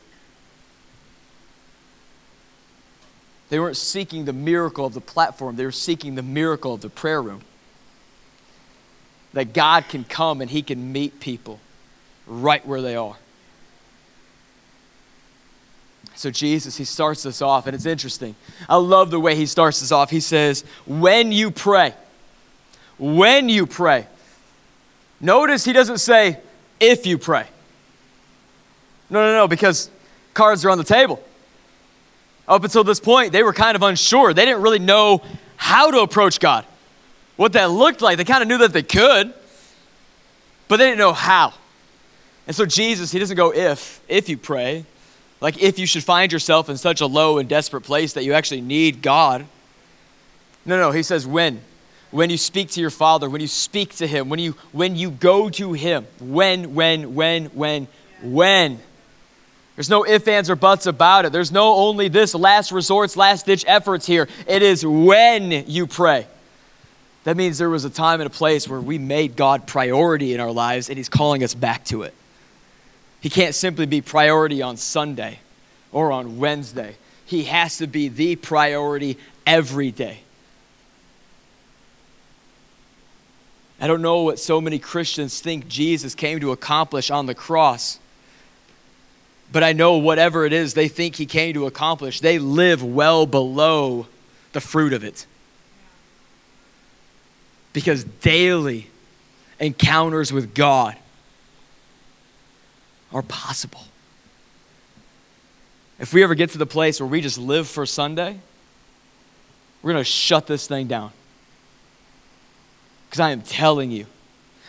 [3.49, 6.89] They weren't seeking the miracle of the platform, they were seeking the miracle of the
[6.89, 7.43] prayer room.
[9.35, 11.61] That God can come and He can meet people
[12.27, 13.17] right where they are.
[16.15, 18.35] So, Jesus, He starts us off, and it's interesting.
[18.71, 20.09] I love the way He starts us off.
[20.09, 21.93] He says, When you pray,
[22.97, 24.07] when you pray.
[25.21, 26.41] Notice He doesn't say,
[26.81, 27.47] If you pray.
[29.09, 29.91] No, no, no, because
[30.35, 31.23] cards are on the table.
[32.49, 34.35] Up until this point, they were kind of unsure.
[34.35, 35.23] They didn't really know
[35.57, 36.65] how to approach God,
[37.37, 38.19] what that looked like.
[38.19, 39.33] They kind of knew that they could,
[40.69, 41.55] but they didn't know how.
[42.47, 44.85] And so Jesus, he doesn't go if, if you pray,
[45.41, 48.33] like if you should find yourself in such a low and desperate place that you
[48.33, 49.47] actually need God.
[50.65, 51.61] No, no, he says when.
[52.11, 55.11] When you speak to your Father, when you speak to Him, when you when you
[55.11, 57.89] go to Him, when, when, when, when,
[58.23, 58.79] when.
[59.75, 61.33] There's no ifs, ands, or buts about it.
[61.33, 64.27] There's no only this last resorts, last ditch efforts here.
[64.47, 66.27] It is when you pray.
[67.25, 70.41] That means there was a time and a place where we made God priority in
[70.41, 72.15] our lives and He's calling us back to it.
[73.21, 75.41] He can't simply be priority on Sunday
[75.93, 76.97] or on Wednesday.
[77.25, 80.21] He has to be the priority every day.
[83.81, 87.99] I don't know what so many Christians think Jesus came to accomplish on the cross.
[89.53, 93.27] But I know whatever it is they think he came to accomplish, they live well
[93.27, 94.07] below
[94.53, 95.27] the fruit of it.
[97.73, 98.89] Because daily
[99.61, 100.97] encounters with God
[103.13, 103.85] are possible.
[105.99, 108.39] If we ever get to the place where we just live for Sunday,
[109.83, 111.13] we're going to shut this thing down.
[113.07, 114.07] Because I am telling you,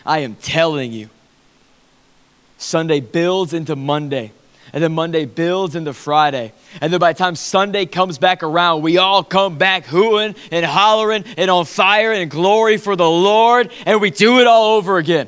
[0.06, 1.10] I am telling you,
[2.58, 4.32] Sunday builds into Monday.
[4.73, 6.52] And then Monday builds into Friday.
[6.82, 10.65] And then by the time Sunday comes back around, we all come back hooing and
[10.65, 13.71] hollering and on fire and glory for the Lord.
[13.86, 15.28] And we do it all over again.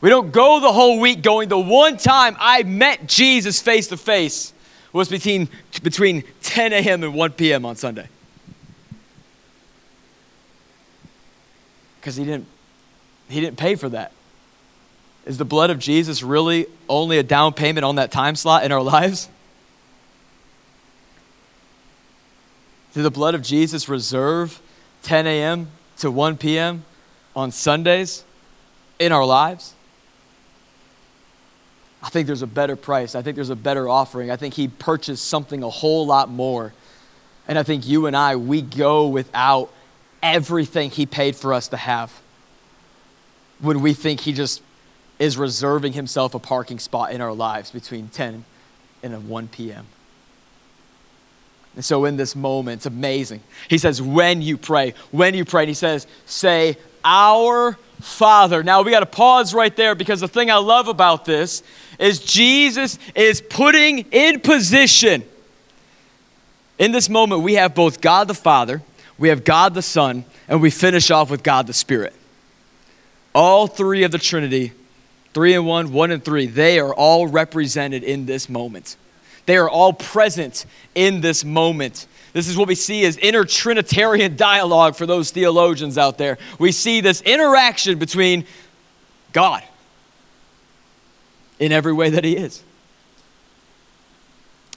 [0.00, 3.96] We don't go the whole week going, the one time I met Jesus face to
[3.96, 4.52] face
[4.92, 5.48] was between,
[5.82, 7.04] between 10 a.m.
[7.04, 7.66] and 1 p.m.
[7.66, 8.08] on Sunday.
[12.00, 12.46] Because he didn't,
[13.28, 14.12] he didn't pay for that.
[15.26, 18.72] Is the blood of Jesus really only a down payment on that time slot in
[18.72, 19.28] our lives?
[22.94, 24.60] Did the blood of Jesus reserve
[25.02, 25.68] 10 a.m.
[25.98, 26.84] to 1 p.m.
[27.36, 28.24] on Sundays
[28.98, 29.74] in our lives?
[32.02, 33.14] I think there's a better price.
[33.14, 34.30] I think there's a better offering.
[34.30, 36.72] I think he purchased something a whole lot more.
[37.46, 39.70] And I think you and I, we go without
[40.22, 42.20] everything he paid for us to have
[43.60, 44.62] when we think he just
[45.18, 48.44] is reserving himself a parking spot in our lives between 10
[49.02, 49.86] and 1 p.m.
[51.76, 53.42] And so in this moment, it's amazing.
[53.68, 58.62] He says, when you pray, when you pray, and he says, say, Our Father.
[58.62, 61.62] Now we got to pause right there because the thing I love about this
[61.98, 65.22] is Jesus is putting in position.
[66.78, 68.82] In this moment, we have both God the Father,
[69.20, 72.14] we have God the Son, and we finish off with God the Spirit.
[73.32, 74.72] All three of the Trinity
[75.32, 78.96] Three and one, one and three, they are all represented in this moment.
[79.46, 82.06] They are all present in this moment.
[82.32, 86.38] This is what we see as inner Trinitarian dialogue for those theologians out there.
[86.58, 88.44] We see this interaction between
[89.32, 89.62] God
[91.58, 92.62] in every way that He is.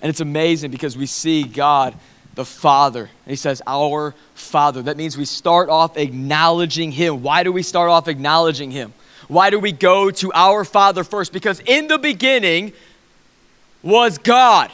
[0.01, 1.95] And it's amazing because we see God
[2.35, 3.09] the Father.
[3.27, 4.81] He says, Our Father.
[4.83, 7.21] That means we start off acknowledging Him.
[7.21, 8.93] Why do we start off acknowledging Him?
[9.27, 11.31] Why do we go to our Father first?
[11.31, 12.73] Because in the beginning
[13.81, 14.71] was God,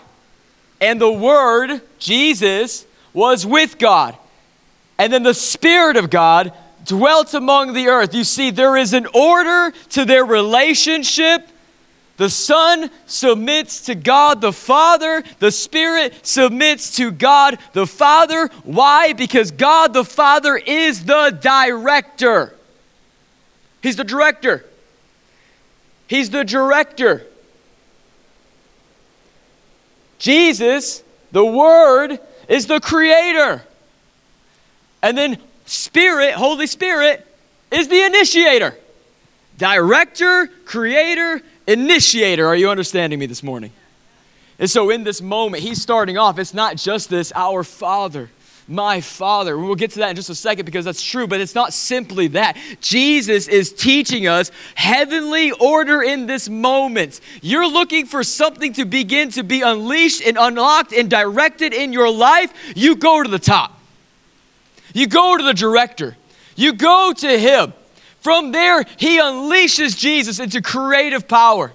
[0.82, 4.18] and the Word, Jesus, was with God.
[4.98, 6.54] And then the Spirit of God
[6.86, 8.14] dwelt among the earth.
[8.14, 11.48] You see, there is an order to their relationship.
[12.20, 15.24] The Son submits to God the Father.
[15.40, 18.50] The Spirit submits to God the Father.
[18.66, 19.14] Why?
[19.14, 22.54] Because God the Father is the director.
[23.82, 24.66] He's the director.
[26.08, 27.26] He's the director.
[30.18, 31.02] Jesus,
[31.32, 33.64] the Word, is the creator.
[35.02, 37.26] And then Spirit, Holy Spirit,
[37.72, 38.76] is the initiator.
[39.58, 42.46] Director, creator, initiator.
[42.48, 43.72] Are you understanding me this morning?
[44.58, 48.30] And so in this moment, he's starting off, it's not just this, our Father
[48.70, 49.58] my Father.
[49.58, 52.28] We'll get to that in just a second because that's true, but it's not simply
[52.30, 52.58] that.
[52.82, 57.20] Jesus is teaching us heavenly order in this moment.
[57.42, 62.12] You're looking for something to begin to be unleashed and unlocked and directed in your
[62.12, 63.78] life, you go to the top.
[64.94, 66.16] You go to the director.
[66.56, 67.74] You go to him.
[68.22, 71.72] From there, he unleashes Jesus into creative power.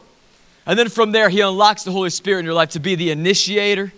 [0.66, 3.11] And then from there, he unlocks the Holy Spirit in your life to be the
[3.11, 3.92] initiator,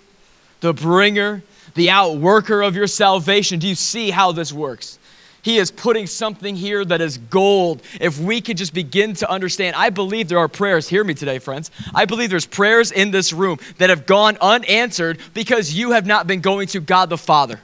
[0.60, 1.42] the bringer,
[1.74, 3.58] the outworker of your salvation.
[3.58, 4.98] Do you see how this works?
[5.42, 7.80] He is putting something here that is gold.
[8.00, 11.38] If we could just begin to understand, I believe there are prayers, hear me today,
[11.38, 11.70] friends.
[11.94, 16.26] I believe there's prayers in this room that have gone unanswered because you have not
[16.26, 17.60] been going to God the Father.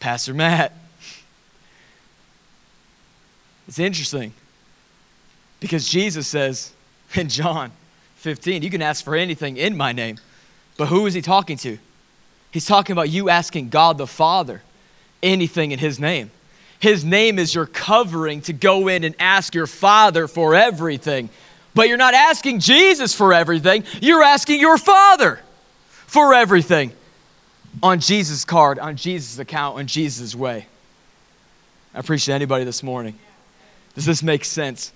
[0.00, 0.72] Pastor Matt.
[3.66, 4.32] It's interesting
[5.60, 6.72] because Jesus says
[7.14, 7.72] in John,
[8.16, 8.62] 15.
[8.62, 10.18] You can ask for anything in my name.
[10.76, 11.78] But who is he talking to?
[12.50, 14.62] He's talking about you asking God the Father
[15.22, 16.30] anything in his name.
[16.80, 21.28] His name is your covering to go in and ask your Father for everything.
[21.74, 25.40] But you're not asking Jesus for everything, you're asking your Father
[26.06, 26.92] for everything
[27.82, 30.66] on Jesus' card, on Jesus' account, on Jesus' way.
[31.94, 33.18] I appreciate anybody this morning.
[33.94, 34.92] Does this make sense?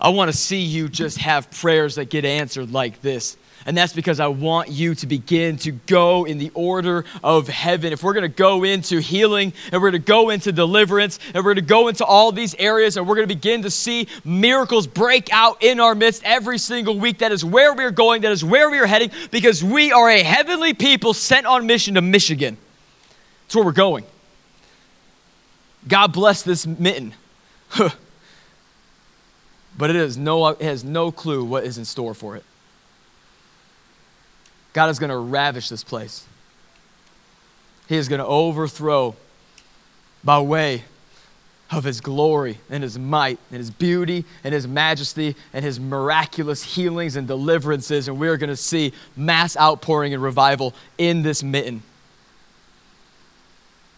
[0.00, 3.36] I want to see you just have prayers that get answered like this.
[3.66, 7.92] And that's because I want you to begin to go in the order of heaven.
[7.92, 11.36] If we're going to go into healing and we're going to go into deliverance and
[11.36, 14.08] we're going to go into all these areas and we're going to begin to see
[14.24, 18.32] miracles break out in our midst every single week, that is where we're going, that
[18.32, 22.02] is where we are heading, because we are a heavenly people sent on mission to
[22.02, 22.56] Michigan.
[23.44, 24.04] That's where we're going.
[25.86, 27.14] God bless this mitten.
[29.76, 32.44] but it, is no, it has no clue what is in store for it.
[34.72, 36.26] God is going to ravish this place.
[37.88, 39.14] He is going to overthrow
[40.24, 40.84] by way
[41.70, 46.62] of his glory and his might and his beauty and his majesty and his miraculous
[46.62, 48.08] healings and deliverances.
[48.08, 51.82] And we're going to see mass outpouring and revival in this mitten.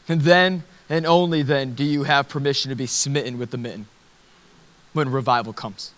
[0.09, 3.87] And then and only then do you have permission to be smitten with the mitten
[4.93, 5.93] when revival comes.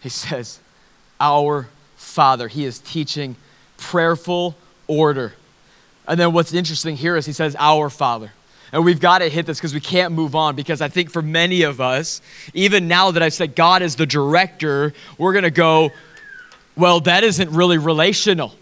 [0.00, 0.60] He says,
[1.20, 1.68] Our
[2.02, 2.48] Father.
[2.48, 3.36] He is teaching
[3.78, 5.34] prayerful order.
[6.06, 8.32] And then what's interesting here is he says, Our Father.
[8.72, 11.20] And we've got to hit this because we can't move on because I think for
[11.20, 12.22] many of us,
[12.54, 15.90] even now that I've said God is the director, we're going to go,
[16.74, 18.54] well, that isn't really relational.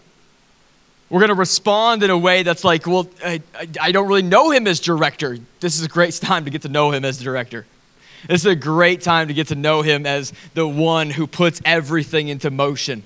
[1.09, 3.41] We're going to respond in a way that's like, well, I,
[3.79, 5.37] I, don't really know him as director.
[5.61, 7.65] This is a great time to get to know him as director.
[8.27, 11.61] This is a great time to get to know him as the one who puts
[11.63, 13.03] everything into motion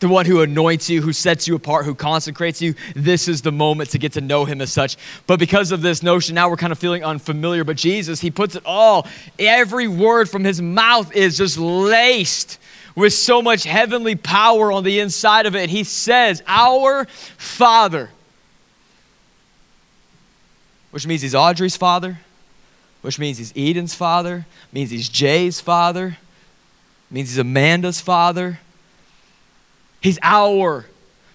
[0.00, 2.74] the one who anoints you, who sets you apart, who consecrates you.
[2.94, 4.96] This is the moment to get to know him as such.
[5.26, 7.64] But because of this notion, now we're kind of feeling unfamiliar.
[7.64, 9.06] But Jesus, he puts it all.
[9.38, 12.58] Every word from his mouth is just laced
[12.94, 15.70] with so much heavenly power on the inside of it.
[15.70, 18.10] He says, Our Father,
[20.90, 22.18] which means he's Audrey's father,
[23.02, 26.18] which means he's Eden's father, means he's Jay's father,
[27.10, 28.60] means he's Amanda's father
[30.00, 30.86] He's our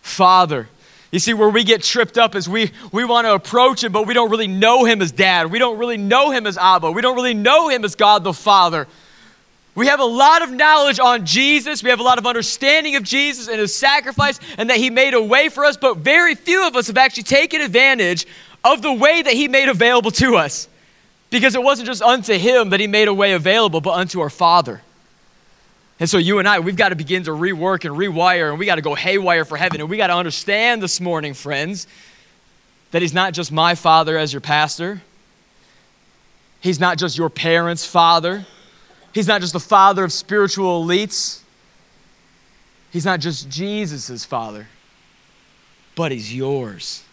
[0.01, 0.67] Father.
[1.11, 4.07] You see, where we get tripped up is we, we want to approach Him, but
[4.07, 5.51] we don't really know Him as Dad.
[5.51, 6.91] We don't really know Him as Abba.
[6.91, 8.87] We don't really know Him as God the Father.
[9.75, 11.83] We have a lot of knowledge on Jesus.
[11.83, 15.13] We have a lot of understanding of Jesus and His sacrifice and that He made
[15.13, 18.25] a way for us, but very few of us have actually taken advantage
[18.63, 20.67] of the way that He made available to us.
[21.29, 24.31] Because it wasn't just unto Him that He made a way available, but unto our
[24.31, 24.81] Father.
[25.99, 28.65] And so you and I, we've got to begin to rework and rewire, and we
[28.65, 29.79] got to go haywire for heaven.
[29.79, 31.87] And we got to understand this morning, friends,
[32.91, 35.01] that He's not just my father as your pastor,
[36.61, 38.45] He's not just your parents' father,
[39.13, 41.41] He's not just the father of spiritual elites,
[42.91, 44.67] He's not just Jesus' father,
[45.95, 47.03] but He's yours.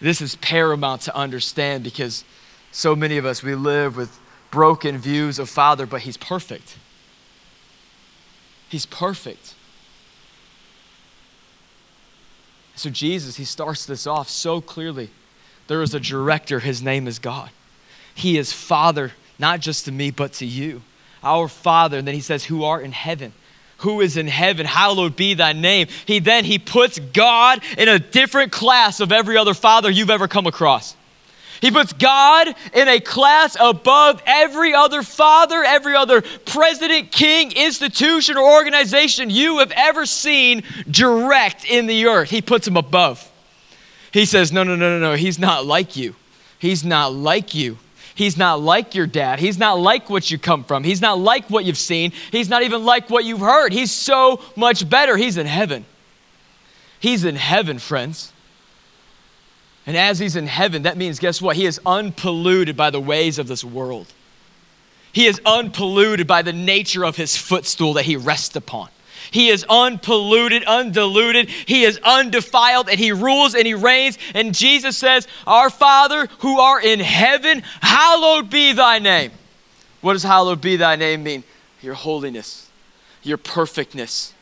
[0.00, 2.24] This is paramount to understand because
[2.72, 4.18] so many of us, we live with
[4.50, 6.76] broken views of Father, but He's perfect.
[8.74, 9.54] He's perfect.
[12.74, 15.10] So, Jesus, he starts this off so clearly.
[15.68, 17.50] There is a director, his name is God.
[18.16, 20.82] He is Father, not just to me, but to you.
[21.22, 21.98] Our Father.
[21.98, 23.32] And then he says, Who art in heaven.
[23.78, 25.86] Who is in heaven, hallowed be thy name.
[26.04, 30.26] He then he puts God in a different class of every other father you've ever
[30.26, 30.96] come across.
[31.64, 38.36] He puts God in a class above every other father, every other president, king, institution,
[38.36, 42.28] or organization you have ever seen direct in the earth.
[42.28, 43.26] He puts him above.
[44.12, 45.16] He says, No, no, no, no, no.
[45.16, 46.14] He's not like you.
[46.58, 47.78] He's not like you.
[48.14, 49.38] He's not like your dad.
[49.38, 50.84] He's not like what you come from.
[50.84, 52.12] He's not like what you've seen.
[52.30, 53.72] He's not even like what you've heard.
[53.72, 55.16] He's so much better.
[55.16, 55.86] He's in heaven.
[57.00, 58.33] He's in heaven, friends.
[59.86, 61.56] And as he's in heaven, that means, guess what?
[61.56, 64.06] He is unpolluted by the ways of this world.
[65.12, 68.88] He is unpolluted by the nature of his footstool that he rests upon.
[69.30, 71.48] He is unpolluted, undiluted.
[71.48, 74.18] He is undefiled, and he rules and he reigns.
[74.34, 79.32] And Jesus says, Our Father who art in heaven, hallowed be thy name.
[80.00, 81.44] What does hallowed be thy name mean?
[81.80, 82.68] Your holiness,
[83.22, 84.33] your perfectness,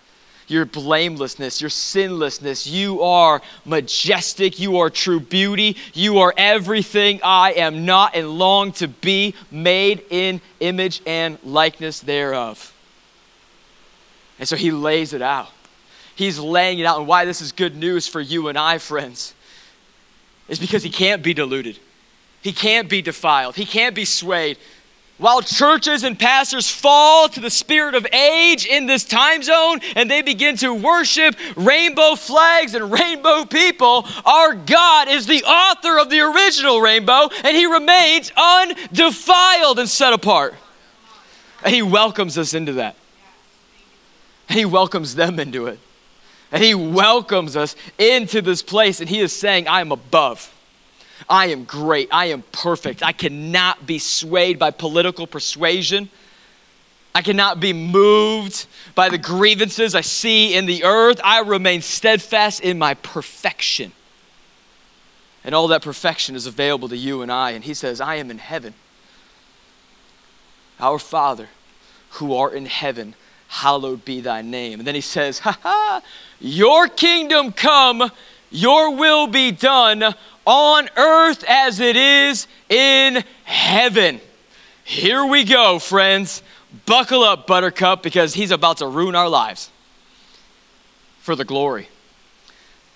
[0.47, 2.67] your blamelessness, your sinlessness.
[2.67, 4.59] You are majestic.
[4.61, 5.77] You are true beauty.
[5.95, 12.01] You are everything I am not and long to be, made in image and likeness
[12.01, 12.75] thereof.
[14.39, 15.49] And so he lays it out.
[16.15, 16.99] He's laying it out.
[16.99, 19.35] And why this is good news for you and I, friends,
[20.49, 21.79] is because he can't be deluded.
[22.43, 23.55] He can't be defiled.
[23.55, 24.59] He can't be swayed.
[25.19, 30.11] While churches and pastors fall to the spirit of age in this time zone and
[30.11, 36.11] they begin to worship rainbow flags and rainbow people, our God is the author of
[36.11, 40.55] the original rainbow and he remains undefiled and set apart.
[41.65, 42.97] And he welcomes us into that.
[44.49, 45.79] And he welcomes them into it.
[46.51, 50.53] And he welcomes us into this place and he is saying, I am above.
[51.29, 52.09] I am great.
[52.11, 53.03] I am perfect.
[53.03, 56.09] I cannot be swayed by political persuasion.
[57.15, 61.21] I cannot be moved by the grievances I see in the earth.
[61.23, 63.93] I remain steadfast in my perfection.
[65.45, 67.51] And all that perfection is available to you and I.
[67.51, 68.75] And he says, I am in heaven.
[70.81, 71.49] Our Father,
[72.11, 73.15] who art in heaven,
[73.49, 74.81] hallowed be thy name.
[74.81, 76.03] And then he says, Ha ha,
[76.41, 78.11] your kingdom come,
[78.53, 84.21] your will be done on earth as it is in heaven.
[84.85, 86.43] Here we go, friends.
[86.87, 89.71] Buckle up, Buttercup, because he's about to ruin our lives
[91.21, 91.89] for the glory.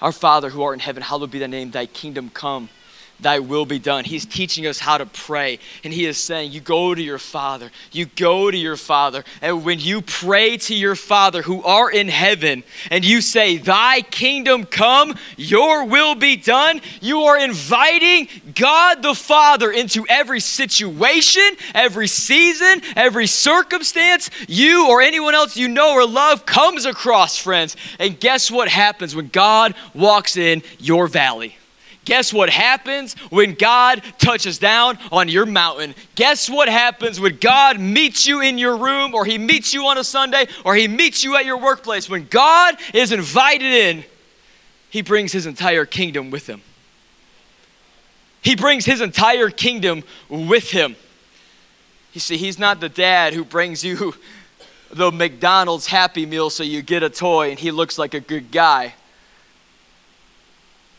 [0.00, 2.68] Our Father who art in heaven, hallowed be thy name, thy kingdom come
[3.20, 4.04] thy will be done.
[4.04, 5.58] He's teaching us how to pray.
[5.84, 7.70] And he is saying, You go to your Father.
[7.92, 9.24] You go to your Father.
[9.40, 14.02] And when you pray to your Father who are in heaven, and you say, Thy
[14.02, 21.48] kingdom come, your will be done, you are inviting God the Father into every situation,
[21.74, 27.76] every season, every circumstance you or anyone else you know or love comes across, friends.
[27.98, 31.56] And guess what happens when God walks in your valley?
[32.06, 35.92] Guess what happens when God touches down on your mountain?
[36.14, 39.98] Guess what happens when God meets you in your room, or He meets you on
[39.98, 42.08] a Sunday, or He meets you at your workplace?
[42.08, 44.04] When God is invited in,
[44.88, 46.62] He brings His entire kingdom with Him.
[48.40, 50.94] He brings His entire kingdom with Him.
[52.12, 54.14] You see, He's not the dad who brings you
[54.92, 58.52] the McDonald's Happy Meal so you get a toy and He looks like a good
[58.52, 58.94] guy.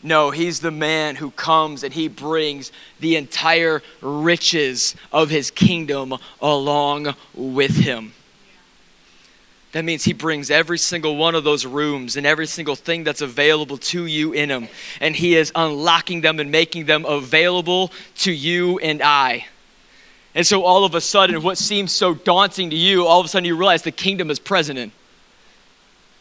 [0.08, 6.14] No, he's the man who comes and he brings the entire riches of his kingdom
[6.40, 8.14] along with him.
[9.72, 13.20] That means he brings every single one of those rooms and every single thing that's
[13.20, 14.68] available to you in him.
[14.98, 19.44] And he is unlocking them and making them available to you and I.
[20.34, 23.28] And so all of a sudden, what seems so daunting to you, all of a
[23.28, 24.90] sudden you realize the kingdom is present in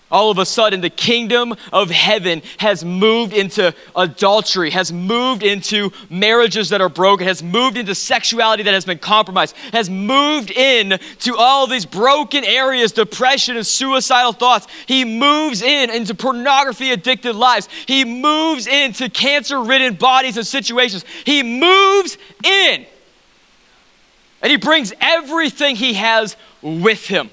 [0.09, 5.91] all of a sudden the kingdom of heaven has moved into adultery, has moved into
[6.09, 10.99] marriages that are broken, has moved into sexuality that has been compromised, has moved in
[11.19, 14.67] to all these broken areas, depression and suicidal thoughts.
[14.85, 17.67] He moves in into pornography addicted lives.
[17.85, 21.03] He moves into cancer ridden bodies and situations.
[21.25, 22.85] He moves in.
[24.41, 27.29] And he brings everything he has with him.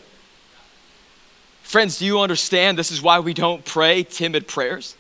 [1.65, 4.95] Friends, do you understand this is why we don't pray timid prayers?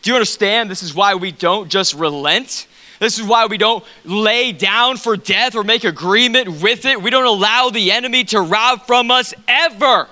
[0.00, 2.66] Do you understand this is why we don't just relent?
[2.98, 7.02] This is why we don't lay down for death or make agreement with it.
[7.02, 10.08] We don't allow the enemy to rob from us ever.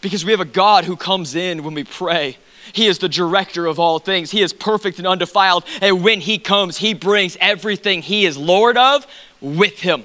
[0.00, 2.38] Because we have a God who comes in when we pray.
[2.72, 4.30] He is the director of all things.
[4.30, 5.64] He is perfect and undefiled.
[5.82, 9.04] And when He comes, He brings everything He is Lord of
[9.40, 10.04] with Him.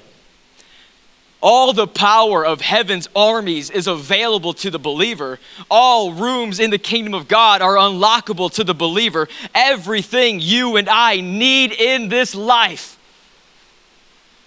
[1.42, 5.38] All the power of heaven's armies is available to the believer.
[5.70, 9.26] All rooms in the kingdom of God are unlockable to the believer.
[9.54, 12.98] Everything you and I need in this life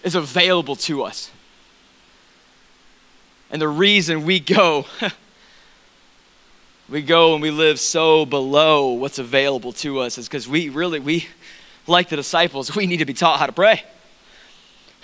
[0.04, 1.32] is available to us.
[3.50, 4.86] And the reason we go,
[6.90, 11.00] we go and we live so below what's available to us is because we really,
[11.00, 11.28] we,
[11.88, 13.84] like the disciples, we need to be taught how to pray.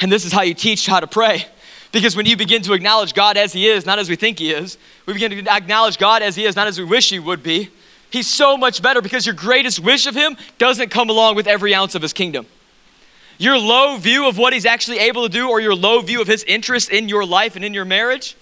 [0.02, 1.46] And this is how you teach how to pray
[1.92, 4.52] because when you begin to acknowledge God as He is, not as we think He
[4.52, 7.42] is, we begin to acknowledge God as He is, not as we wish He would
[7.42, 7.70] be,
[8.12, 11.74] He's so much better because your greatest wish of Him doesn't come along with every
[11.74, 12.46] ounce of His kingdom.
[13.38, 16.28] Your low view of what He's actually able to do or your low view of
[16.28, 18.36] His interest in your life and in your marriage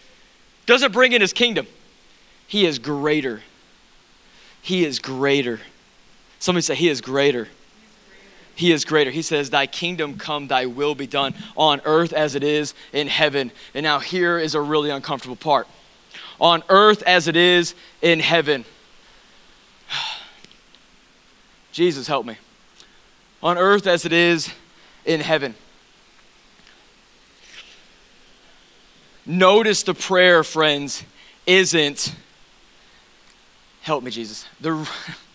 [0.66, 1.68] doesn't bring in His kingdom.
[2.48, 3.42] He is greater.
[4.62, 5.60] He is greater.
[6.40, 7.48] Somebody say, He is greater.
[8.58, 9.12] He is greater.
[9.12, 13.08] He says, Thy kingdom come, thy will be done on earth as it is in
[13.08, 13.52] heaven.
[13.76, 15.68] And now here is a really uncomfortable part.
[16.42, 18.66] On earth as it is in heaven.
[21.72, 22.36] Jesus, help me.
[23.44, 24.52] On earth as it is
[25.06, 25.54] in heaven.
[29.24, 31.04] Notice the prayer, friends,
[31.46, 32.16] isn't,
[33.82, 34.48] help me, Jesus.
[34.62, 34.90] The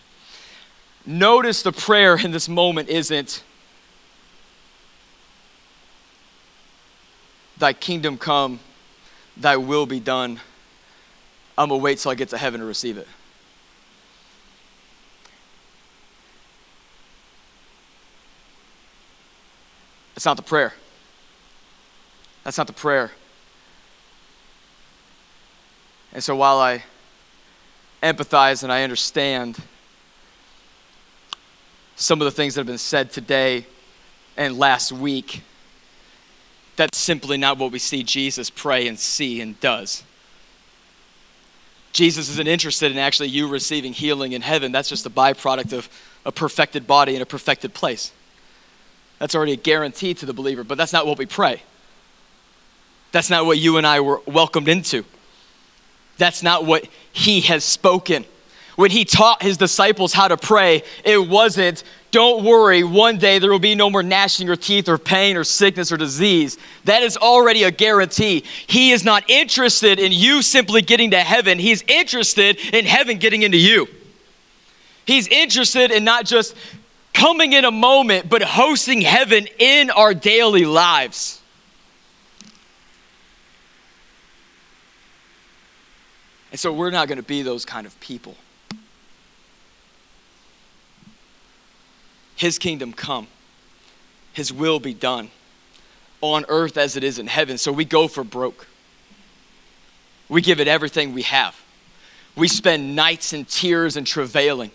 [1.05, 3.43] Notice the prayer in this moment isn't,
[7.57, 8.59] Thy kingdom come,
[9.37, 10.39] thy will be done.
[11.57, 13.07] I'm going to wait till I get to heaven to receive it.
[20.15, 20.73] That's not the prayer.
[22.43, 23.11] That's not the prayer.
[26.11, 26.83] And so while I
[28.01, 29.57] empathize and I understand
[32.03, 33.65] some of the things that have been said today
[34.35, 35.41] and last week,
[36.75, 40.03] that's simply not what we see Jesus pray and see and does.
[41.93, 44.73] Jesus isn't interested in actually you receiving healing in heaven.
[44.73, 45.87] That's just a byproduct of
[46.25, 48.11] a perfected body in a perfected place.
[49.19, 51.61] That's already a guarantee to the believer, but that's not what we pray.
[53.13, 55.05] That's not what you and I were welcomed into.
[56.17, 58.25] That's not what he has spoken.
[58.75, 63.51] When he taught his disciples how to pray, it wasn't, don't worry, one day there
[63.51, 66.57] will be no more gnashing of teeth or pain or sickness or disease.
[66.85, 68.43] That is already a guarantee.
[68.65, 73.43] He is not interested in you simply getting to heaven, he's interested in heaven getting
[73.43, 73.87] into you.
[75.05, 76.55] He's interested in not just
[77.13, 81.41] coming in a moment, but hosting heaven in our daily lives.
[86.51, 88.35] And so we're not going to be those kind of people.
[92.35, 93.27] His kingdom come,
[94.33, 95.29] His will be done
[96.21, 97.57] on earth as it is in heaven.
[97.57, 98.67] So we go for broke.
[100.29, 101.59] We give it everything we have.
[102.35, 104.71] We spend nights in tears and travailing.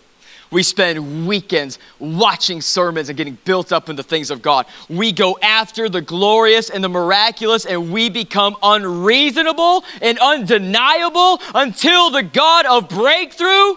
[0.51, 4.65] We spend weekends watching sermons and getting built up in the things of God.
[4.89, 12.09] We go after the glorious and the miraculous, and we become unreasonable and undeniable until
[12.09, 13.75] the God of breakthrough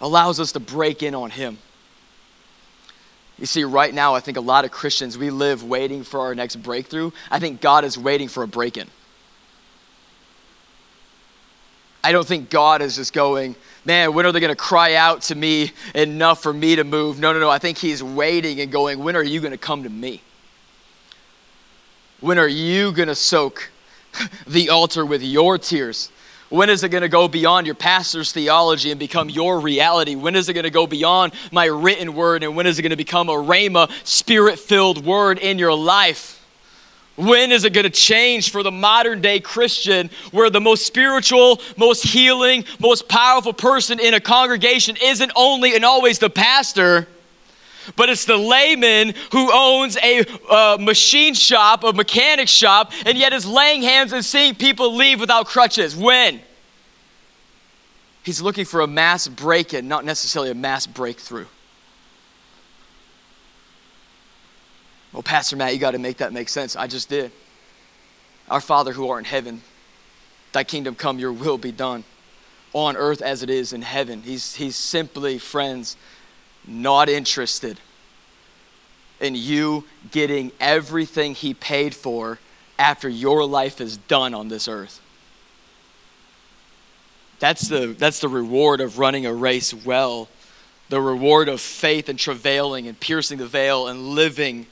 [0.00, 1.58] allows us to break in on Him.
[3.38, 6.34] You see, right now, I think a lot of Christians, we live waiting for our
[6.34, 7.12] next breakthrough.
[7.30, 8.88] I think God is waiting for a break in.
[12.02, 15.22] I don't think God is just going, man, when are they going to cry out
[15.22, 17.20] to me enough for me to move?
[17.20, 17.50] No, no, no.
[17.50, 20.22] I think He's waiting and going, when are you going to come to me?
[22.20, 23.70] When are you going to soak
[24.46, 26.10] the altar with your tears?
[26.50, 30.14] When is it going to go beyond your pastor's theology and become your reality?
[30.14, 32.42] When is it going to go beyond my written word?
[32.42, 36.36] And when is it going to become a rhema, spirit filled word in your life?
[37.16, 41.60] When is it going to change for the modern day Christian where the most spiritual,
[41.76, 47.08] most healing, most powerful person in a congregation isn't only and always the pastor,
[47.96, 53.32] but it's the layman who owns a uh, machine shop, a mechanic shop, and yet
[53.32, 55.96] is laying hands and seeing people leave without crutches?
[55.96, 56.40] When?
[58.22, 61.46] He's looking for a mass break in, not necessarily a mass breakthrough.
[65.12, 66.76] Well, Pastor Matt, you got to make that make sense.
[66.76, 67.32] I just did.
[68.50, 69.62] Our Father who art in heaven,
[70.52, 72.04] thy kingdom come, your will be done
[72.72, 74.22] on earth as it is in heaven.
[74.22, 75.96] He's, he's simply, friends,
[76.68, 77.80] not interested
[79.20, 82.38] in you getting everything he paid for
[82.78, 85.00] after your life is done on this earth.
[87.40, 90.28] That's the, that's the reward of running a race well.
[90.88, 94.66] The reward of faith and travailing and piercing the veil and living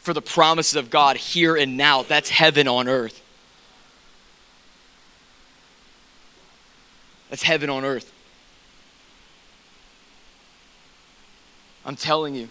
[0.00, 2.02] for the promises of God here and now.
[2.02, 3.22] That's heaven on earth.
[7.30, 8.12] That's heaven on earth.
[11.84, 12.48] I'm telling you,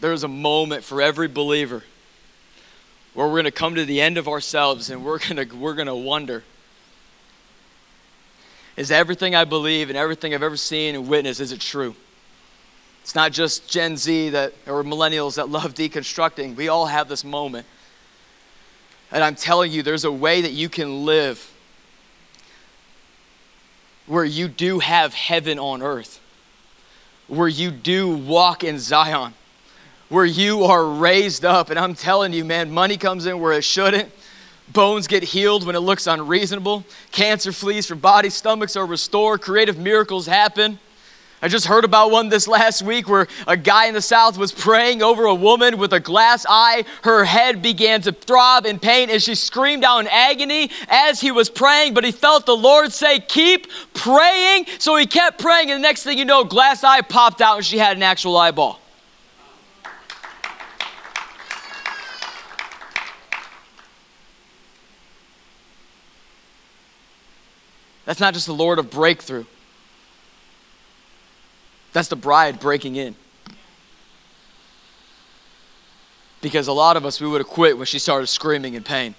[0.00, 1.82] there's a moment for every believer
[3.14, 5.74] where we're going to come to the end of ourselves and we're going to, we're
[5.74, 6.42] going to wonder
[8.76, 11.94] is everything I believe and everything I've ever seen and witnessed, is it true?
[13.02, 16.56] It's not just Gen Z that, or millennials that love deconstructing.
[16.56, 17.66] We all have this moment.
[19.12, 21.52] And I'm telling you, there's a way that you can live
[24.06, 26.20] where you do have heaven on earth,
[27.28, 29.34] where you do walk in Zion,
[30.08, 31.70] where you are raised up.
[31.70, 34.10] And I'm telling you, man, money comes in where it shouldn't.
[34.72, 36.84] Bones get healed when it looks unreasonable.
[37.12, 39.42] Cancer flees from bodies, stomachs are restored.
[39.42, 40.78] Creative miracles happen.
[41.44, 44.50] I just heard about one this last week where a guy in the South was
[44.50, 46.86] praying over a woman with a glass eye.
[47.02, 51.30] Her head began to throb in pain and she screamed out in agony as he
[51.30, 54.64] was praying, but he felt the Lord say, Keep praying.
[54.78, 57.66] So he kept praying, and the next thing you know, glass eye popped out and
[57.66, 58.80] she had an actual eyeball.
[68.06, 69.44] That's not just the Lord of breakthrough.
[71.94, 73.14] That's the bride breaking in.
[76.42, 79.14] Because a lot of us, we would have quit when she started screaming in pain.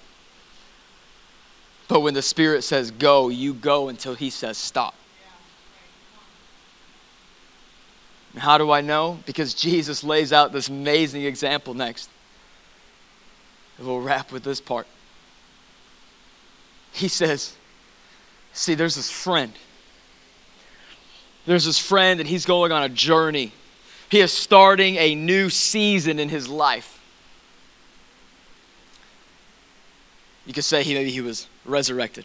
[1.88, 4.94] But when the Spirit says go, you go until He says stop.
[8.36, 9.20] How do I know?
[9.24, 12.10] Because Jesus lays out this amazing example next.
[13.78, 14.86] And We'll wrap with this part.
[16.92, 17.56] He says,
[18.52, 19.52] See, there's this friend.
[21.46, 23.52] There's this friend, and he's going on a journey.
[24.10, 27.00] He is starting a new season in his life.
[30.44, 32.24] You could say he, maybe he was resurrected.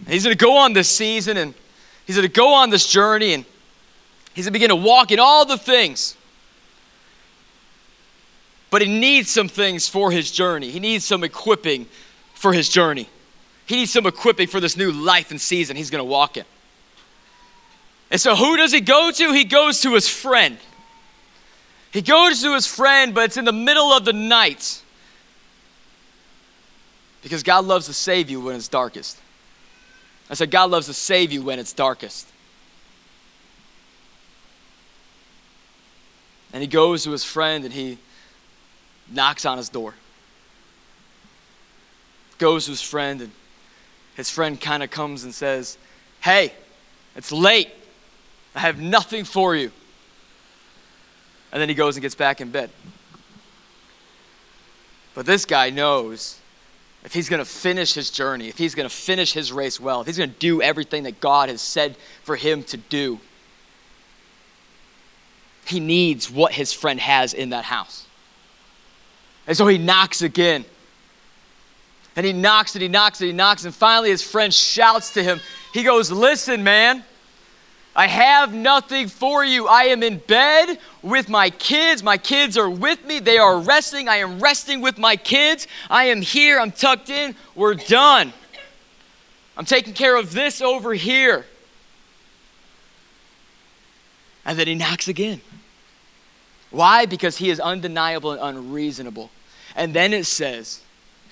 [0.00, 1.54] And he's going to go on this season, and
[2.06, 3.44] he's going to go on this journey, and
[4.34, 6.16] he's going to begin to walk in all the things.
[8.70, 10.70] But he needs some things for his journey.
[10.70, 11.86] He needs some equipping
[12.34, 13.08] for his journey.
[13.66, 16.44] He needs some equipping for this new life and season he's going to walk in.
[18.12, 19.32] And so, who does he go to?
[19.32, 20.58] He goes to his friend.
[21.92, 24.82] He goes to his friend, but it's in the middle of the night.
[27.22, 29.18] Because God loves to save you when it's darkest.
[30.28, 32.28] I said, God loves to save you when it's darkest.
[36.52, 37.96] And he goes to his friend and he
[39.10, 39.94] knocks on his door.
[42.36, 43.32] Goes to his friend, and
[44.16, 45.78] his friend kind of comes and says,
[46.20, 46.52] Hey,
[47.16, 47.70] it's late.
[48.54, 49.70] I have nothing for you.
[51.52, 52.70] And then he goes and gets back in bed.
[55.14, 56.38] But this guy knows
[57.04, 60.00] if he's going to finish his journey, if he's going to finish his race well,
[60.00, 63.18] if he's going to do everything that God has said for him to do,
[65.66, 68.06] he needs what his friend has in that house.
[69.46, 70.64] And so he knocks again.
[72.14, 75.22] And he knocks and he knocks and he knocks, and finally his friend shouts to
[75.22, 75.40] him.
[75.72, 77.04] He goes, Listen, man,
[77.94, 79.66] I have nothing for you.
[79.66, 82.02] I am in bed with my kids.
[82.02, 83.18] My kids are with me.
[83.18, 84.08] They are resting.
[84.08, 85.66] I am resting with my kids.
[85.90, 86.58] I am here.
[86.58, 87.34] I'm tucked in.
[87.54, 88.32] We're done.
[89.56, 91.44] I'm taking care of this over here.
[94.44, 95.42] And then he knocks again.
[96.70, 97.04] Why?
[97.04, 99.30] Because he is undeniable and unreasonable.
[99.76, 100.80] And then it says,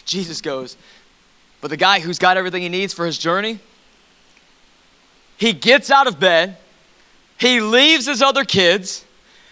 [0.04, 0.76] Jesus goes,
[1.62, 3.58] but the guy who's got everything he needs for his journey,
[5.40, 6.58] he gets out of bed,
[7.38, 9.04] he leaves his other kids,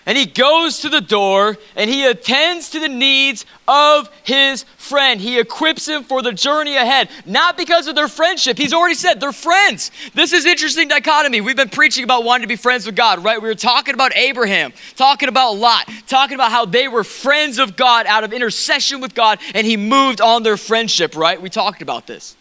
[0.05, 5.21] and he goes to the door and he attends to the needs of his friend.
[5.21, 8.57] He equips him for the journey ahead, not because of their friendship.
[8.57, 9.91] He's already said they're friends.
[10.15, 11.43] This is interesting dichotomy.
[11.43, 13.41] We've been preaching about wanting to be friends with God, right?
[13.41, 17.77] We were talking about Abraham, talking about Lot, talking about how they were friends of
[17.77, 21.41] God out of intercession with God, and he moved on their friendship, right?
[21.41, 22.35] We talked about this.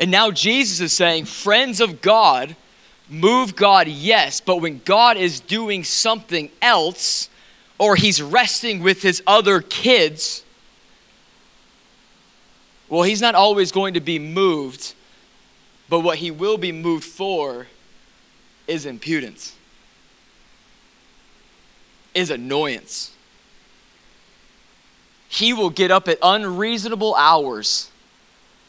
[0.00, 2.56] And now Jesus is saying, friends of God
[3.10, 7.28] move God, yes, but when God is doing something else,
[7.78, 10.42] or he's resting with his other kids,
[12.88, 14.94] well, he's not always going to be moved,
[15.90, 17.66] but what he will be moved for
[18.66, 19.54] is impudence,
[22.14, 23.12] is annoyance.
[25.28, 27.90] He will get up at unreasonable hours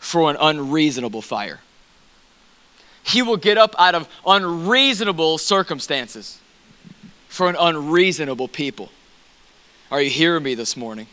[0.01, 1.59] for an unreasonable fire.
[3.03, 6.39] He will get up out of unreasonable circumstances
[7.29, 8.89] for an unreasonable people.
[9.91, 11.05] Are you hearing me this morning?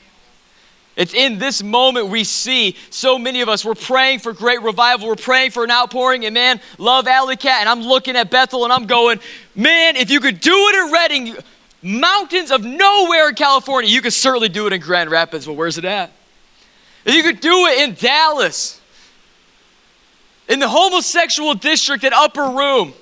[0.97, 5.07] It's in this moment we see so many of us, we're praying for great revival,
[5.07, 8.65] we're praying for an outpouring, and man, love Alley Cat, and I'm looking at Bethel
[8.65, 9.21] and I'm going,
[9.55, 11.37] man, if you could do it in Redding,
[11.83, 15.47] mountains of nowhere in California, you could certainly do it in Grand Rapids.
[15.47, 16.11] Well, where's it at?
[17.05, 18.78] If you could do it in Dallas,
[20.49, 22.95] in the homosexual district at Upper Room.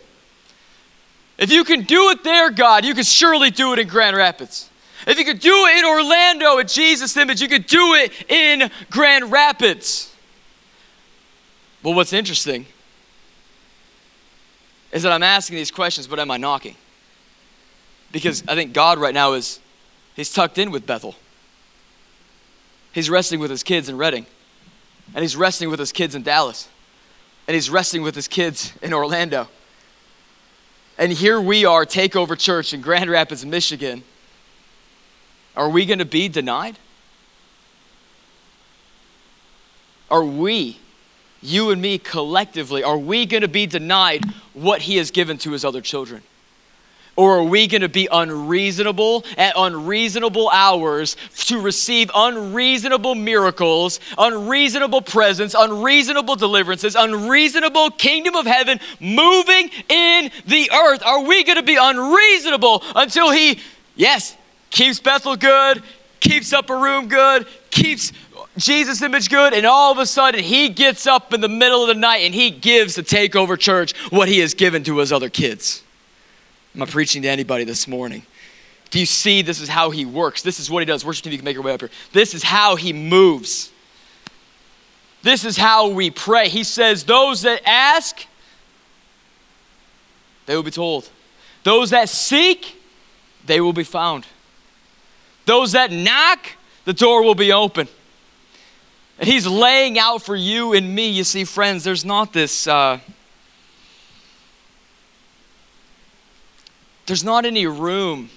[1.39, 4.69] If you can do it there, God, you can surely do it in Grand Rapids.
[5.07, 8.71] If you could do it in Orlando at Jesus Image, you could do it in
[8.91, 10.13] Grand Rapids.
[11.83, 12.67] Well, what's interesting
[14.91, 16.75] is that I'm asking these questions, but am I knocking?
[18.11, 19.61] Because I think God right now is,
[20.17, 21.15] he's tucked in with Bethel.
[22.93, 24.25] He's resting with his kids in Redding,
[25.15, 26.69] and he's resting with his kids in Dallas
[27.47, 29.49] and he's resting with his kids in Orlando.
[30.99, 34.03] And here we are, Takeover Church in Grand Rapids, Michigan.
[35.57, 36.79] Are we going to be denied?
[40.11, 40.79] Are we,
[41.43, 44.25] you and me collectively, are we going to be denied
[44.55, 46.23] what he has given to his other children?
[47.17, 55.01] Or are we going to be unreasonable at unreasonable hours to receive unreasonable miracles, unreasonable
[55.01, 61.03] presence, unreasonable deliverances, unreasonable kingdom of heaven moving in the earth?
[61.05, 63.61] Are we going to be unreasonable until He,
[63.95, 64.37] yes,
[64.69, 65.83] keeps Bethel good,
[66.21, 68.13] keeps Upper Room good, keeps
[68.59, 71.89] Jesus Image good, and all of a sudden he gets up in the middle of
[71.89, 75.29] the night and he gives the takeover church what he has given to his other
[75.29, 75.83] kids.
[76.77, 78.23] Am I preaching to anybody this morning?
[78.91, 80.43] Do you see this is how he works?
[80.43, 81.07] This is what he does.
[81.07, 81.91] Worship team, you can make your way up here.
[82.13, 83.73] This is how he moves.
[85.23, 86.51] This is how we pray.
[86.51, 88.27] He says, Those that ask,
[90.45, 91.09] they will be told.
[91.65, 92.81] Those that seek,
[93.47, 94.27] they will be found.
[95.47, 96.47] Those that knock,
[96.85, 97.89] the door will be open.
[99.19, 101.09] And he's laying out for you and me.
[101.09, 102.67] You see, friends, there's not this.
[102.67, 103.01] Uh,
[107.07, 108.31] there's not any room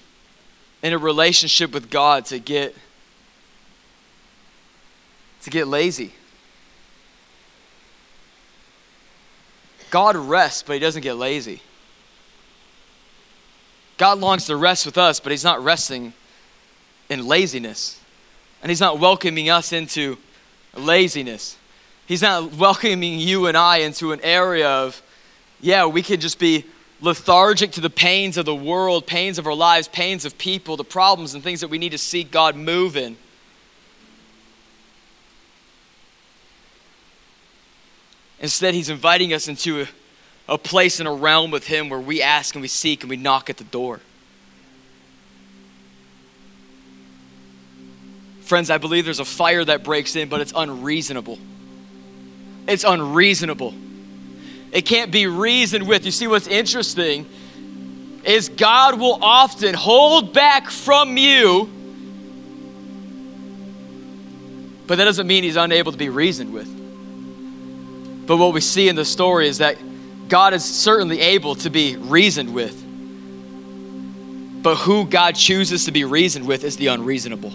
[0.81, 2.75] in a relationship with God to get
[5.41, 6.13] to get lazy.
[9.89, 11.61] God rests, but he doesn't get lazy.
[13.97, 16.13] God longs to rest with us, but he's not resting
[17.09, 17.99] in laziness.
[18.61, 20.17] And he's not welcoming us into
[20.75, 21.57] laziness.
[22.05, 25.01] He's not welcoming you and I into an area of,
[25.61, 26.65] yeah, we could just be
[27.01, 30.83] lethargic to the pains of the world, pains of our lives, pains of people, the
[30.83, 33.17] problems and things that we need to see God move in.
[38.39, 39.87] Instead, He's inviting us into a,
[40.53, 43.17] a place and a realm with Him where we ask and we seek and we
[43.17, 43.99] knock at the door.
[48.41, 51.37] Friends, I believe there's a fire that breaks in, but it's unreasonable.
[52.67, 53.73] It's unreasonable.
[54.71, 56.05] It can't be reasoned with.
[56.05, 57.25] You see, what's interesting
[58.23, 61.69] is God will often hold back from you,
[64.87, 66.67] but that doesn't mean He's unable to be reasoned with.
[68.27, 69.77] But what we see in the story is that
[70.27, 72.75] God is certainly able to be reasoned with.
[74.61, 77.53] But who God chooses to be reasoned with is the unreasonable.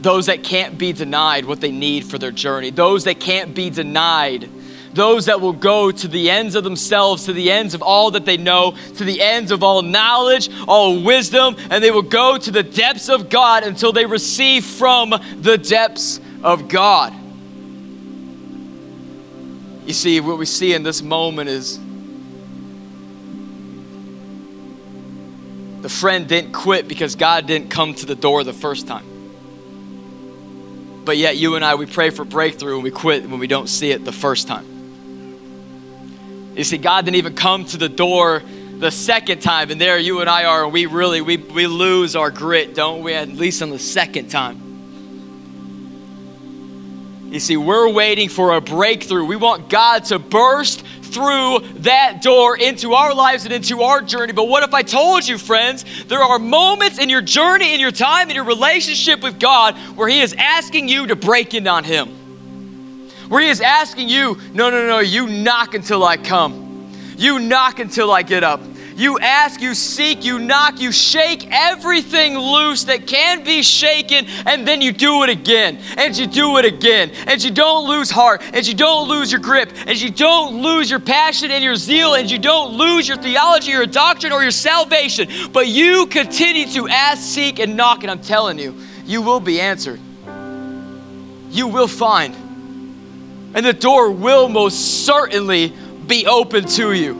[0.00, 3.70] Those that can't be denied what they need for their journey, those that can't be
[3.70, 4.48] denied
[4.96, 8.24] those that will go to the ends of themselves, to the ends of all that
[8.24, 12.50] they know, to the ends of all knowledge, all wisdom, and they will go to
[12.50, 17.12] the depths of God until they receive from the depths of God.
[19.86, 21.78] You see, what we see in this moment is
[25.82, 29.04] the friend didn't quit because God didn't come to the door the first time.
[31.04, 33.68] But yet, you and I, we pray for breakthrough and we quit when we don't
[33.68, 34.75] see it the first time.
[36.56, 38.42] You see, God didn't even come to the door
[38.78, 42.16] the second time, and there you and I are, and we really we, we lose
[42.16, 43.12] our grit, don't we?
[43.12, 44.62] At least on the second time.
[47.30, 49.26] You see, we're waiting for a breakthrough.
[49.26, 54.32] We want God to burst through that door into our lives and into our journey.
[54.32, 57.90] But what if I told you, friends, there are moments in your journey, in your
[57.90, 61.84] time, in your relationship with God where He is asking you to break in on
[61.84, 62.15] Him?
[63.28, 66.90] Where He is asking you, no, no, no, you knock until I come.
[67.16, 68.60] You knock until I get up.
[68.96, 74.66] You ask, you seek, you knock, you shake everything loose that can be shaken, and
[74.66, 78.42] then you do it again, and you do it again, and you don't lose heart,
[78.54, 82.14] and you don't lose your grip, and you don't lose your passion and your zeal,
[82.14, 86.66] and you don't lose your theology, or your doctrine, or your salvation, but you continue
[86.68, 88.74] to ask, seek, and knock, and I'm telling you,
[89.04, 90.00] you will be answered.
[91.50, 92.34] You will find
[93.54, 95.72] and the door will most certainly
[96.06, 97.14] be open to you.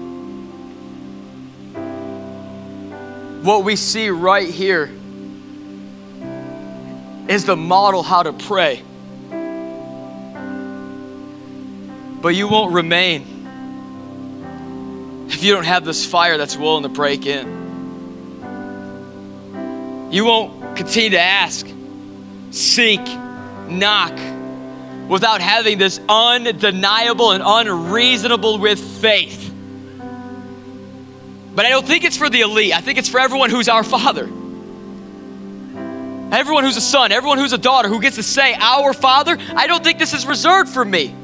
[3.43, 4.91] What we see right here
[7.29, 8.83] is the model how to pray.
[12.21, 13.35] But you won't remain
[15.29, 17.67] if you don't have this fire that's willing to break in.
[20.11, 21.67] You won't continue to ask,
[22.51, 23.05] seek,
[23.69, 24.17] knock
[25.09, 29.53] without having this undeniable and unreasonable with faith.
[31.55, 32.75] But I don't think it's for the elite.
[32.77, 34.29] I think it's for everyone who's our Father.
[36.33, 39.39] Everyone who's a son, everyone who's a daughter who gets to say, Our Father.
[39.55, 41.15] I don't think this is reserved for me.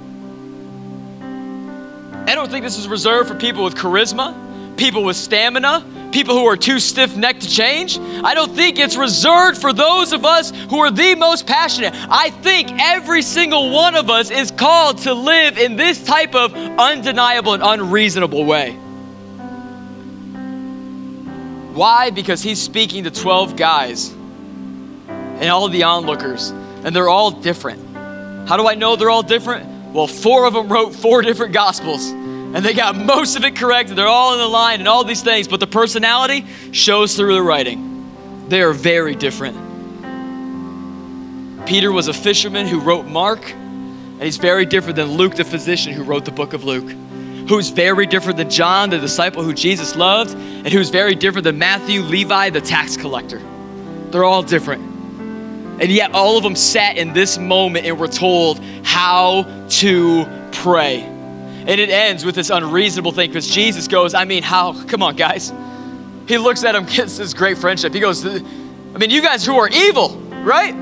[2.27, 6.47] I don't think this is reserved for people with charisma, people with stamina, people who
[6.47, 7.99] are too stiff necked to change.
[7.99, 11.95] I don't think it's reserved for those of us who are the most passionate.
[11.95, 16.55] I think every single one of us is called to live in this type of
[16.55, 18.73] undeniable and unreasonable way.
[21.73, 22.11] Why?
[22.11, 27.97] Because he's speaking to 12 guys and all the onlookers, and they're all different.
[28.47, 29.95] How do I know they're all different?
[29.95, 32.13] Well, four of them wrote four different gospels
[32.55, 33.95] and they got most of it correct.
[33.95, 37.43] They're all in the line and all these things, but the personality shows through the
[37.43, 37.89] writing.
[38.49, 39.57] they are very different.
[41.67, 45.93] Peter was a fisherman who wrote Mark, and he's very different than Luke, the physician
[45.93, 46.91] who wrote the book of Luke,
[47.49, 51.59] who's very different than John, the disciple who Jesus loved, and who's very different than
[51.59, 53.41] Matthew, Levi, the tax collector.
[54.11, 54.83] They're all different.
[55.81, 59.45] And yet, all of them sat in this moment and were told how
[59.81, 61.09] to pray.
[61.67, 64.73] And it ends with this unreasonable thing because Jesus goes, I mean, how?
[64.87, 65.53] Come on, guys.
[66.27, 67.95] He looks at him, gets this great friendship.
[67.95, 70.75] He goes, I mean, you guys who are evil, right?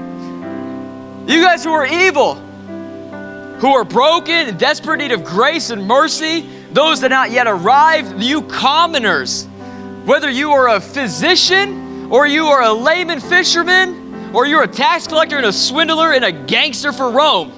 [1.28, 6.48] You guys who are evil, who are broken and desperate need of grace and mercy,
[6.72, 9.46] those that not yet arrived, you commoners,
[10.06, 15.06] whether you are a physician or you are a layman fisherman or you're a tax
[15.06, 17.52] collector and a swindler and a gangster for Rome.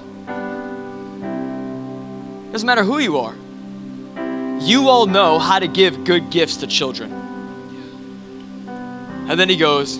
[2.53, 3.35] Doesn't matter who you are.
[4.61, 7.11] You all know how to give good gifts to children.
[9.27, 9.99] And then he goes,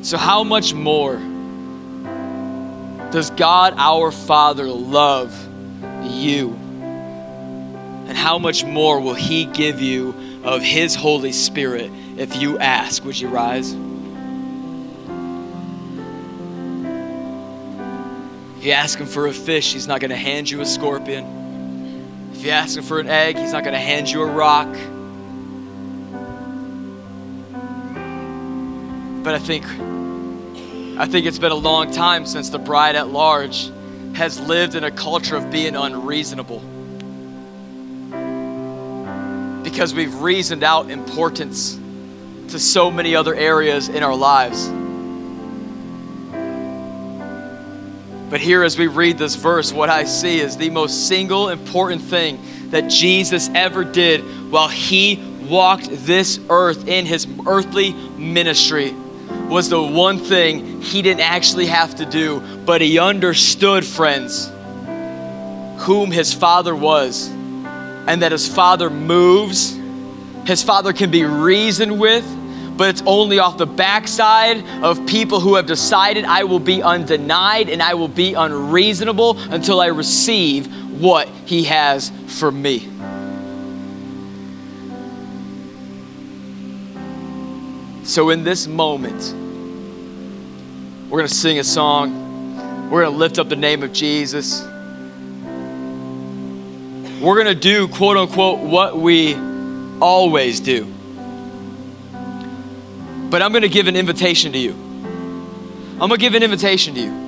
[0.00, 1.16] So, how much more
[3.10, 5.34] does God our Father love
[6.02, 6.54] you?
[8.08, 10.14] And how much more will He give you
[10.44, 13.04] of His Holy Spirit if you ask?
[13.04, 13.72] Would you rise?
[18.56, 21.45] If you ask Him for a fish, He's not going to hand you a scorpion.
[22.36, 24.68] If you ask Him for an egg, He's not going to hand you a rock.
[29.24, 29.64] But I think
[30.98, 33.70] I think it's been a long time since the bride at large
[34.14, 36.60] has lived in a culture of being unreasonable.
[39.62, 41.78] Because we've reasoned out importance
[42.48, 44.68] to so many other areas in our lives.
[48.28, 52.02] But here, as we read this verse, what I see is the most single important
[52.02, 55.16] thing that Jesus ever did while he
[55.48, 58.92] walked this earth in his earthly ministry
[59.48, 64.50] was the one thing he didn't actually have to do, but he understood, friends,
[65.84, 69.78] whom his father was, and that his father moves.
[70.46, 72.24] His father can be reasoned with,
[72.76, 77.70] but it's only off the backside of people who have decided I will be undenied
[77.70, 80.66] and I will be unreasonable until I receive
[81.00, 82.88] what he has for me.
[88.04, 89.34] So, in this moment,
[91.10, 92.90] we're going to sing a song.
[92.90, 94.62] We're going to lift up the name of Jesus.
[97.20, 99.34] We're going to do, quote unquote, what we
[100.00, 100.95] always do.
[103.30, 104.72] But I'm going to give an invitation to you.
[104.72, 107.26] I'm going to give an invitation to you.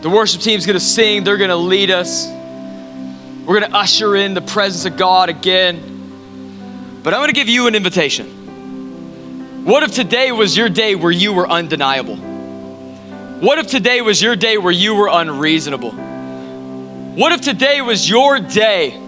[0.00, 2.26] The worship team's going to sing, they're going to lead us.
[2.26, 7.00] We're going to usher in the presence of God again.
[7.02, 9.64] But I'm going to give you an invitation.
[9.64, 12.16] What if today was your day where you were undeniable?
[12.16, 15.92] What if today was your day where you were unreasonable?
[15.92, 18.99] What if today was your day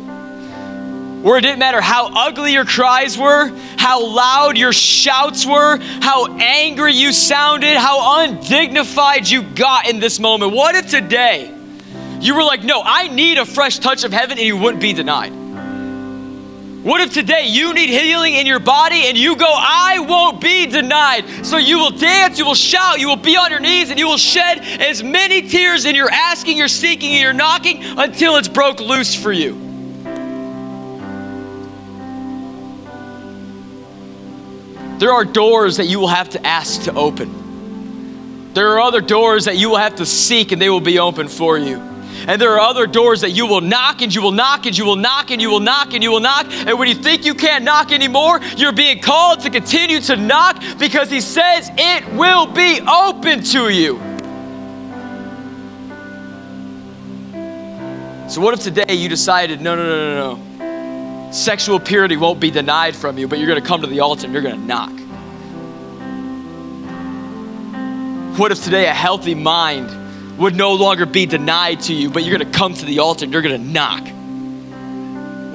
[1.22, 6.26] where it didn't matter how ugly your cries were, how loud your shouts were, how
[6.36, 10.52] angry you sounded, how undignified you got in this moment?
[10.52, 11.54] What if today
[12.20, 14.92] you were like, no, I need a fresh touch of heaven and you wouldn't be
[14.92, 15.32] denied?
[16.82, 20.66] What if today you need healing in your body and you go, I won't be
[20.66, 21.46] denied?
[21.46, 24.08] So you will dance, you will shout, you will be on your knees, and you
[24.08, 28.48] will shed as many tears and you're asking, you're seeking, and you're knocking until it's
[28.48, 29.71] broke loose for you.
[35.02, 38.52] There are doors that you will have to ask to open.
[38.54, 41.26] There are other doors that you will have to seek and they will be open
[41.26, 41.78] for you.
[42.28, 44.84] And there are other doors that you will knock and you will knock and you
[44.84, 46.46] will knock and you will knock and you will knock.
[46.48, 50.62] And when you think you can't knock anymore, you're being called to continue to knock
[50.78, 53.98] because He says it will be open to you.
[58.30, 60.51] So, what if today you decided, no, no, no, no, no.
[61.32, 64.26] Sexual purity won't be denied from you, but you're going to come to the altar
[64.26, 64.92] and you're going to knock?
[68.38, 69.90] What if today a healthy mind
[70.38, 73.32] would no longer be denied to you, but you're gonna come to the altar and
[73.32, 74.06] you're gonna knock.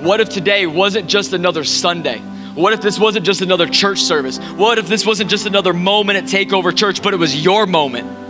[0.03, 2.19] What if today wasn't just another Sunday?
[2.53, 4.37] What if this wasn't just another church service?
[4.37, 8.26] What if this wasn't just another moment at Takeover Church, but it was your moment?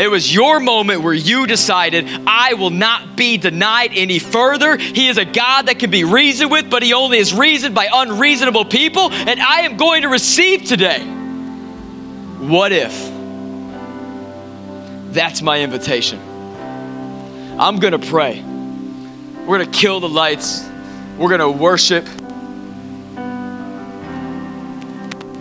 [0.00, 4.78] It was your moment where you decided, I will not be denied any further.
[4.78, 7.86] He is a God that can be reasoned with, but He only is reasoned by
[7.92, 11.00] unreasonable people, and I am going to receive today.
[12.38, 12.92] What if?
[15.12, 16.18] That's my invitation.
[17.58, 18.42] I'm going to pray.
[18.42, 20.66] We're going to kill the lights.
[21.18, 22.08] We're going to worship.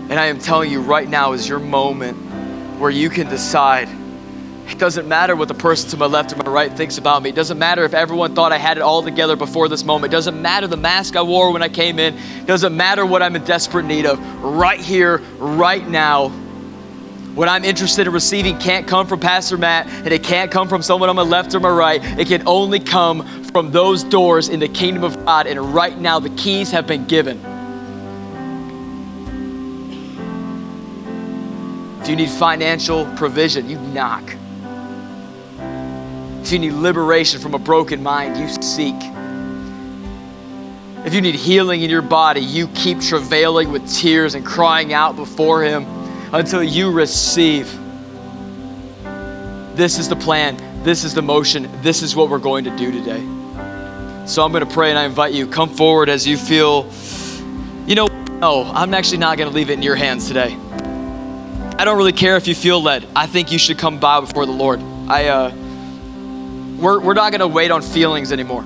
[0.09, 2.17] And I am telling you right now is your moment
[2.77, 3.87] where you can decide.
[4.69, 7.29] It doesn't matter what the person to my left or my right thinks about me.
[7.29, 10.13] It doesn't matter if everyone thought I had it all together before this moment.
[10.13, 12.15] It doesn't matter the mask I wore when I came in.
[12.15, 14.19] It doesn't matter what I'm in desperate need of.
[14.43, 16.29] Right here, right now,
[17.33, 20.81] what I'm interested in receiving can't come from Pastor Matt, and it can't come from
[20.81, 22.03] someone on my left or my right.
[22.19, 25.47] It can only come from those doors in the kingdom of God.
[25.47, 27.39] And right now, the keys have been given.
[32.01, 34.35] If you need financial provision, you knock.
[36.41, 38.95] If you need liberation from a broken mind, you seek.
[41.05, 45.15] If you need healing in your body, you keep travailing with tears and crying out
[45.15, 45.85] before Him
[46.33, 47.71] until you receive.
[49.75, 50.57] This is the plan.
[50.83, 51.69] This is the motion.
[51.81, 53.19] This is what we're going to do today.
[54.25, 56.91] So I'm going to pray and I invite you, come forward as you feel,
[57.87, 58.07] you know,
[58.39, 60.55] no, I'm actually not going to leave it in your hands today.
[61.77, 63.07] I don't really care if you feel led.
[63.15, 64.81] I think you should come bow before the Lord.
[65.07, 65.68] I, uh,
[66.79, 68.63] we're, we're not going to wait on feelings anymore.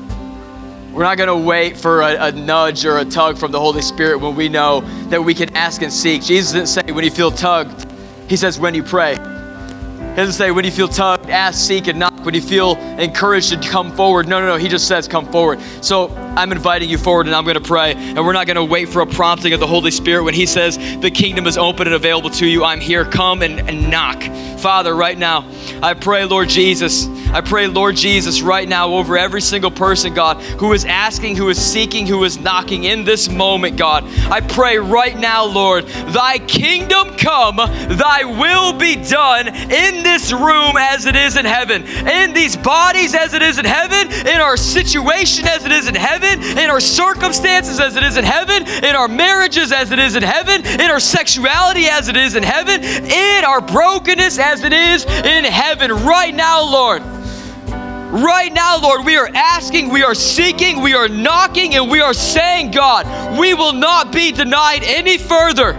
[0.94, 3.82] We're not going to wait for a, a, nudge or a tug from the Holy
[3.82, 6.22] Spirit when we know that we can ask and seek.
[6.22, 7.90] Jesus didn't say when you feel tugged,
[8.30, 9.16] He says when you pray.
[9.16, 12.24] He doesn't say when you feel tugged, ask, seek, and knock.
[12.24, 14.28] When you feel encouraged to come forward.
[14.28, 14.56] No, no, no.
[14.58, 15.60] He just says come forward.
[15.82, 17.94] So I'm inviting you forward and I'm going to pray.
[17.94, 20.24] And we're not going to wait for a prompting of the Holy Spirit.
[20.24, 23.06] When He says the kingdom is open and available to you, I'm here.
[23.06, 24.24] Come and, and knock.
[24.60, 25.46] Father, right now,
[25.82, 30.42] I pray, Lord Jesus, I pray, Lord Jesus, right now over every single person, God,
[30.60, 34.06] who is asking, who is seeking, who is knocking in this moment, God.
[34.32, 40.78] I pray right now, Lord, thy kingdom come, thy will be done in this room
[40.78, 44.56] as it is in heaven, in these bodies as it is in heaven, in our
[44.56, 48.96] situation as it is in heaven, in our circumstances as it is in heaven, in
[48.96, 52.82] our marriages as it is in heaven, in our sexuality as it is in heaven,
[52.82, 57.02] in our brokenness as as it is in heaven right now, Lord.
[57.02, 62.14] Right now, Lord, we are asking, we are seeking, we are knocking, and we are
[62.14, 65.74] saying, God, we will not be denied any further.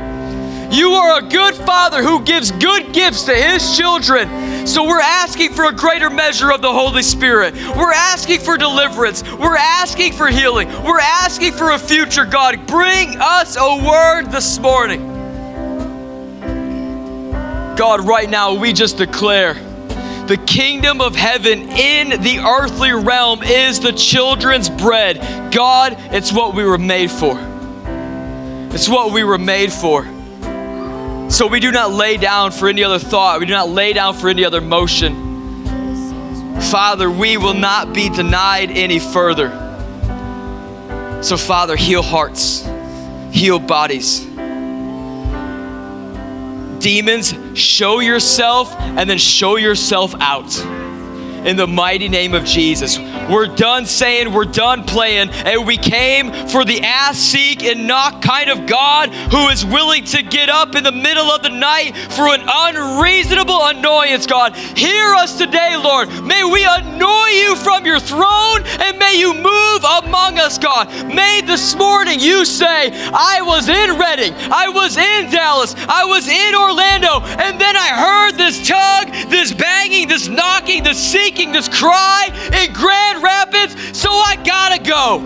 [0.74, 4.66] You are a good father who gives good gifts to his children.
[4.66, 7.54] So we're asking for a greater measure of the Holy Spirit.
[7.54, 9.22] We're asking for deliverance.
[9.22, 10.66] We're asking for healing.
[10.82, 12.66] We're asking for a future, God.
[12.66, 15.06] Bring us a word this morning.
[17.76, 19.54] God, right now we just declare
[20.26, 25.52] the kingdom of heaven in the earthly realm is the children's bread.
[25.52, 27.38] God, it's what we were made for.
[28.72, 30.04] It's what we were made for.
[31.34, 34.14] So we do not lay down for any other thought, we do not lay down
[34.14, 35.64] for any other motion.
[36.70, 39.50] Father, we will not be denied any further.
[41.22, 42.66] So, Father, heal hearts,
[43.32, 44.26] heal bodies
[46.84, 50.52] demons, show yourself and then show yourself out.
[51.44, 52.98] In the mighty name of Jesus.
[52.98, 58.22] We're done saying, we're done playing, and we came for the ask, seek, and knock
[58.22, 61.96] kind of God who is willing to get up in the middle of the night
[62.12, 64.56] for an unreasonable annoyance, God.
[64.56, 66.08] Hear us today, Lord.
[66.24, 70.88] May we annoy you from your throne, and may you move among us, God.
[71.14, 76.26] May this morning you say, I was in Redding, I was in Dallas, I was
[76.26, 81.68] in Orlando, and then I heard this tug, this banging, this knocking, this seeking, this
[81.68, 82.28] cry
[82.62, 85.20] in Grand Rapids, so I gotta go.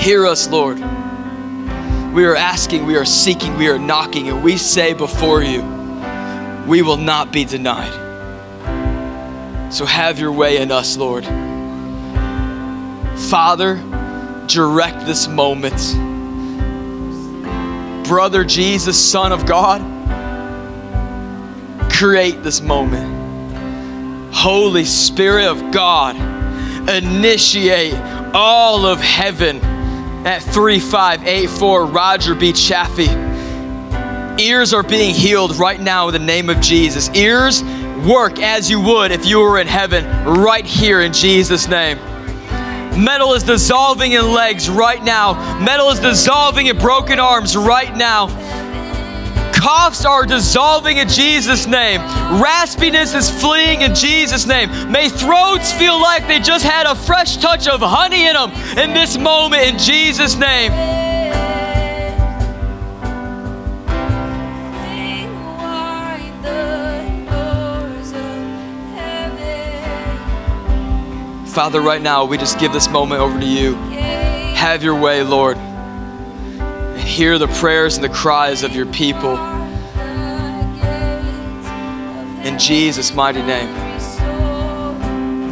[0.00, 0.78] Hear us, Lord.
[2.14, 5.62] We are asking, we are seeking, we are knocking, and we say before you,
[6.66, 7.92] we will not be denied.
[9.72, 11.24] So have your way in us, Lord.
[13.28, 13.76] Father,
[14.46, 15.76] direct this moment.
[18.06, 19.97] Brother Jesus, Son of God,
[21.98, 24.32] create this moment.
[24.32, 26.14] Holy Spirit of God,
[26.88, 27.94] initiate
[28.32, 29.56] all of heaven
[30.24, 32.52] at 3584 Roger B.
[32.52, 33.08] Chaffee.
[34.40, 37.08] Ears are being healed right now in the name of Jesus.
[37.16, 37.64] Ears
[38.06, 41.98] work as you would if you were in heaven right here in Jesus' name.
[42.96, 45.58] Metal is dissolving in legs right now.
[45.58, 48.28] Metal is dissolving in broken arms right now.
[49.58, 52.00] Coughs are dissolving in Jesus' name.
[52.40, 54.70] Raspiness is fleeing in Jesus' name.
[54.92, 58.94] May throats feel like they just had a fresh touch of honey in them in
[58.94, 60.70] this moment in Jesus' name.
[71.48, 73.74] Father, right now, we just give this moment over to you.
[74.54, 75.58] Have your way, Lord.
[77.18, 79.36] Hear the prayers and the cries of your people.
[82.46, 83.74] In Jesus' mighty name.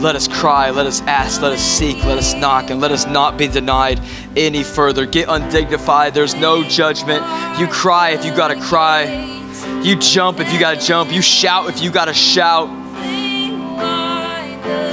[0.01, 3.05] Let us cry, let us ask, let us seek, let us knock, and let us
[3.05, 4.01] not be denied
[4.36, 5.06] any further.
[5.06, 6.14] Get undignified.
[6.14, 7.24] There's no judgment.
[7.59, 9.24] You cry if you gotta cry.
[9.82, 11.10] You jump if you gotta jump.
[11.10, 12.68] You shout if you gotta shout.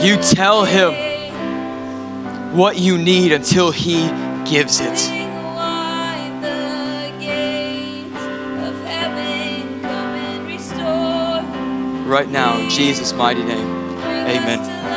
[0.04, 0.96] You tell him
[2.58, 4.08] what you need until he
[4.50, 5.23] gives it.
[12.06, 13.68] Right now, in Jesus' mighty name.
[14.28, 14.83] Amen.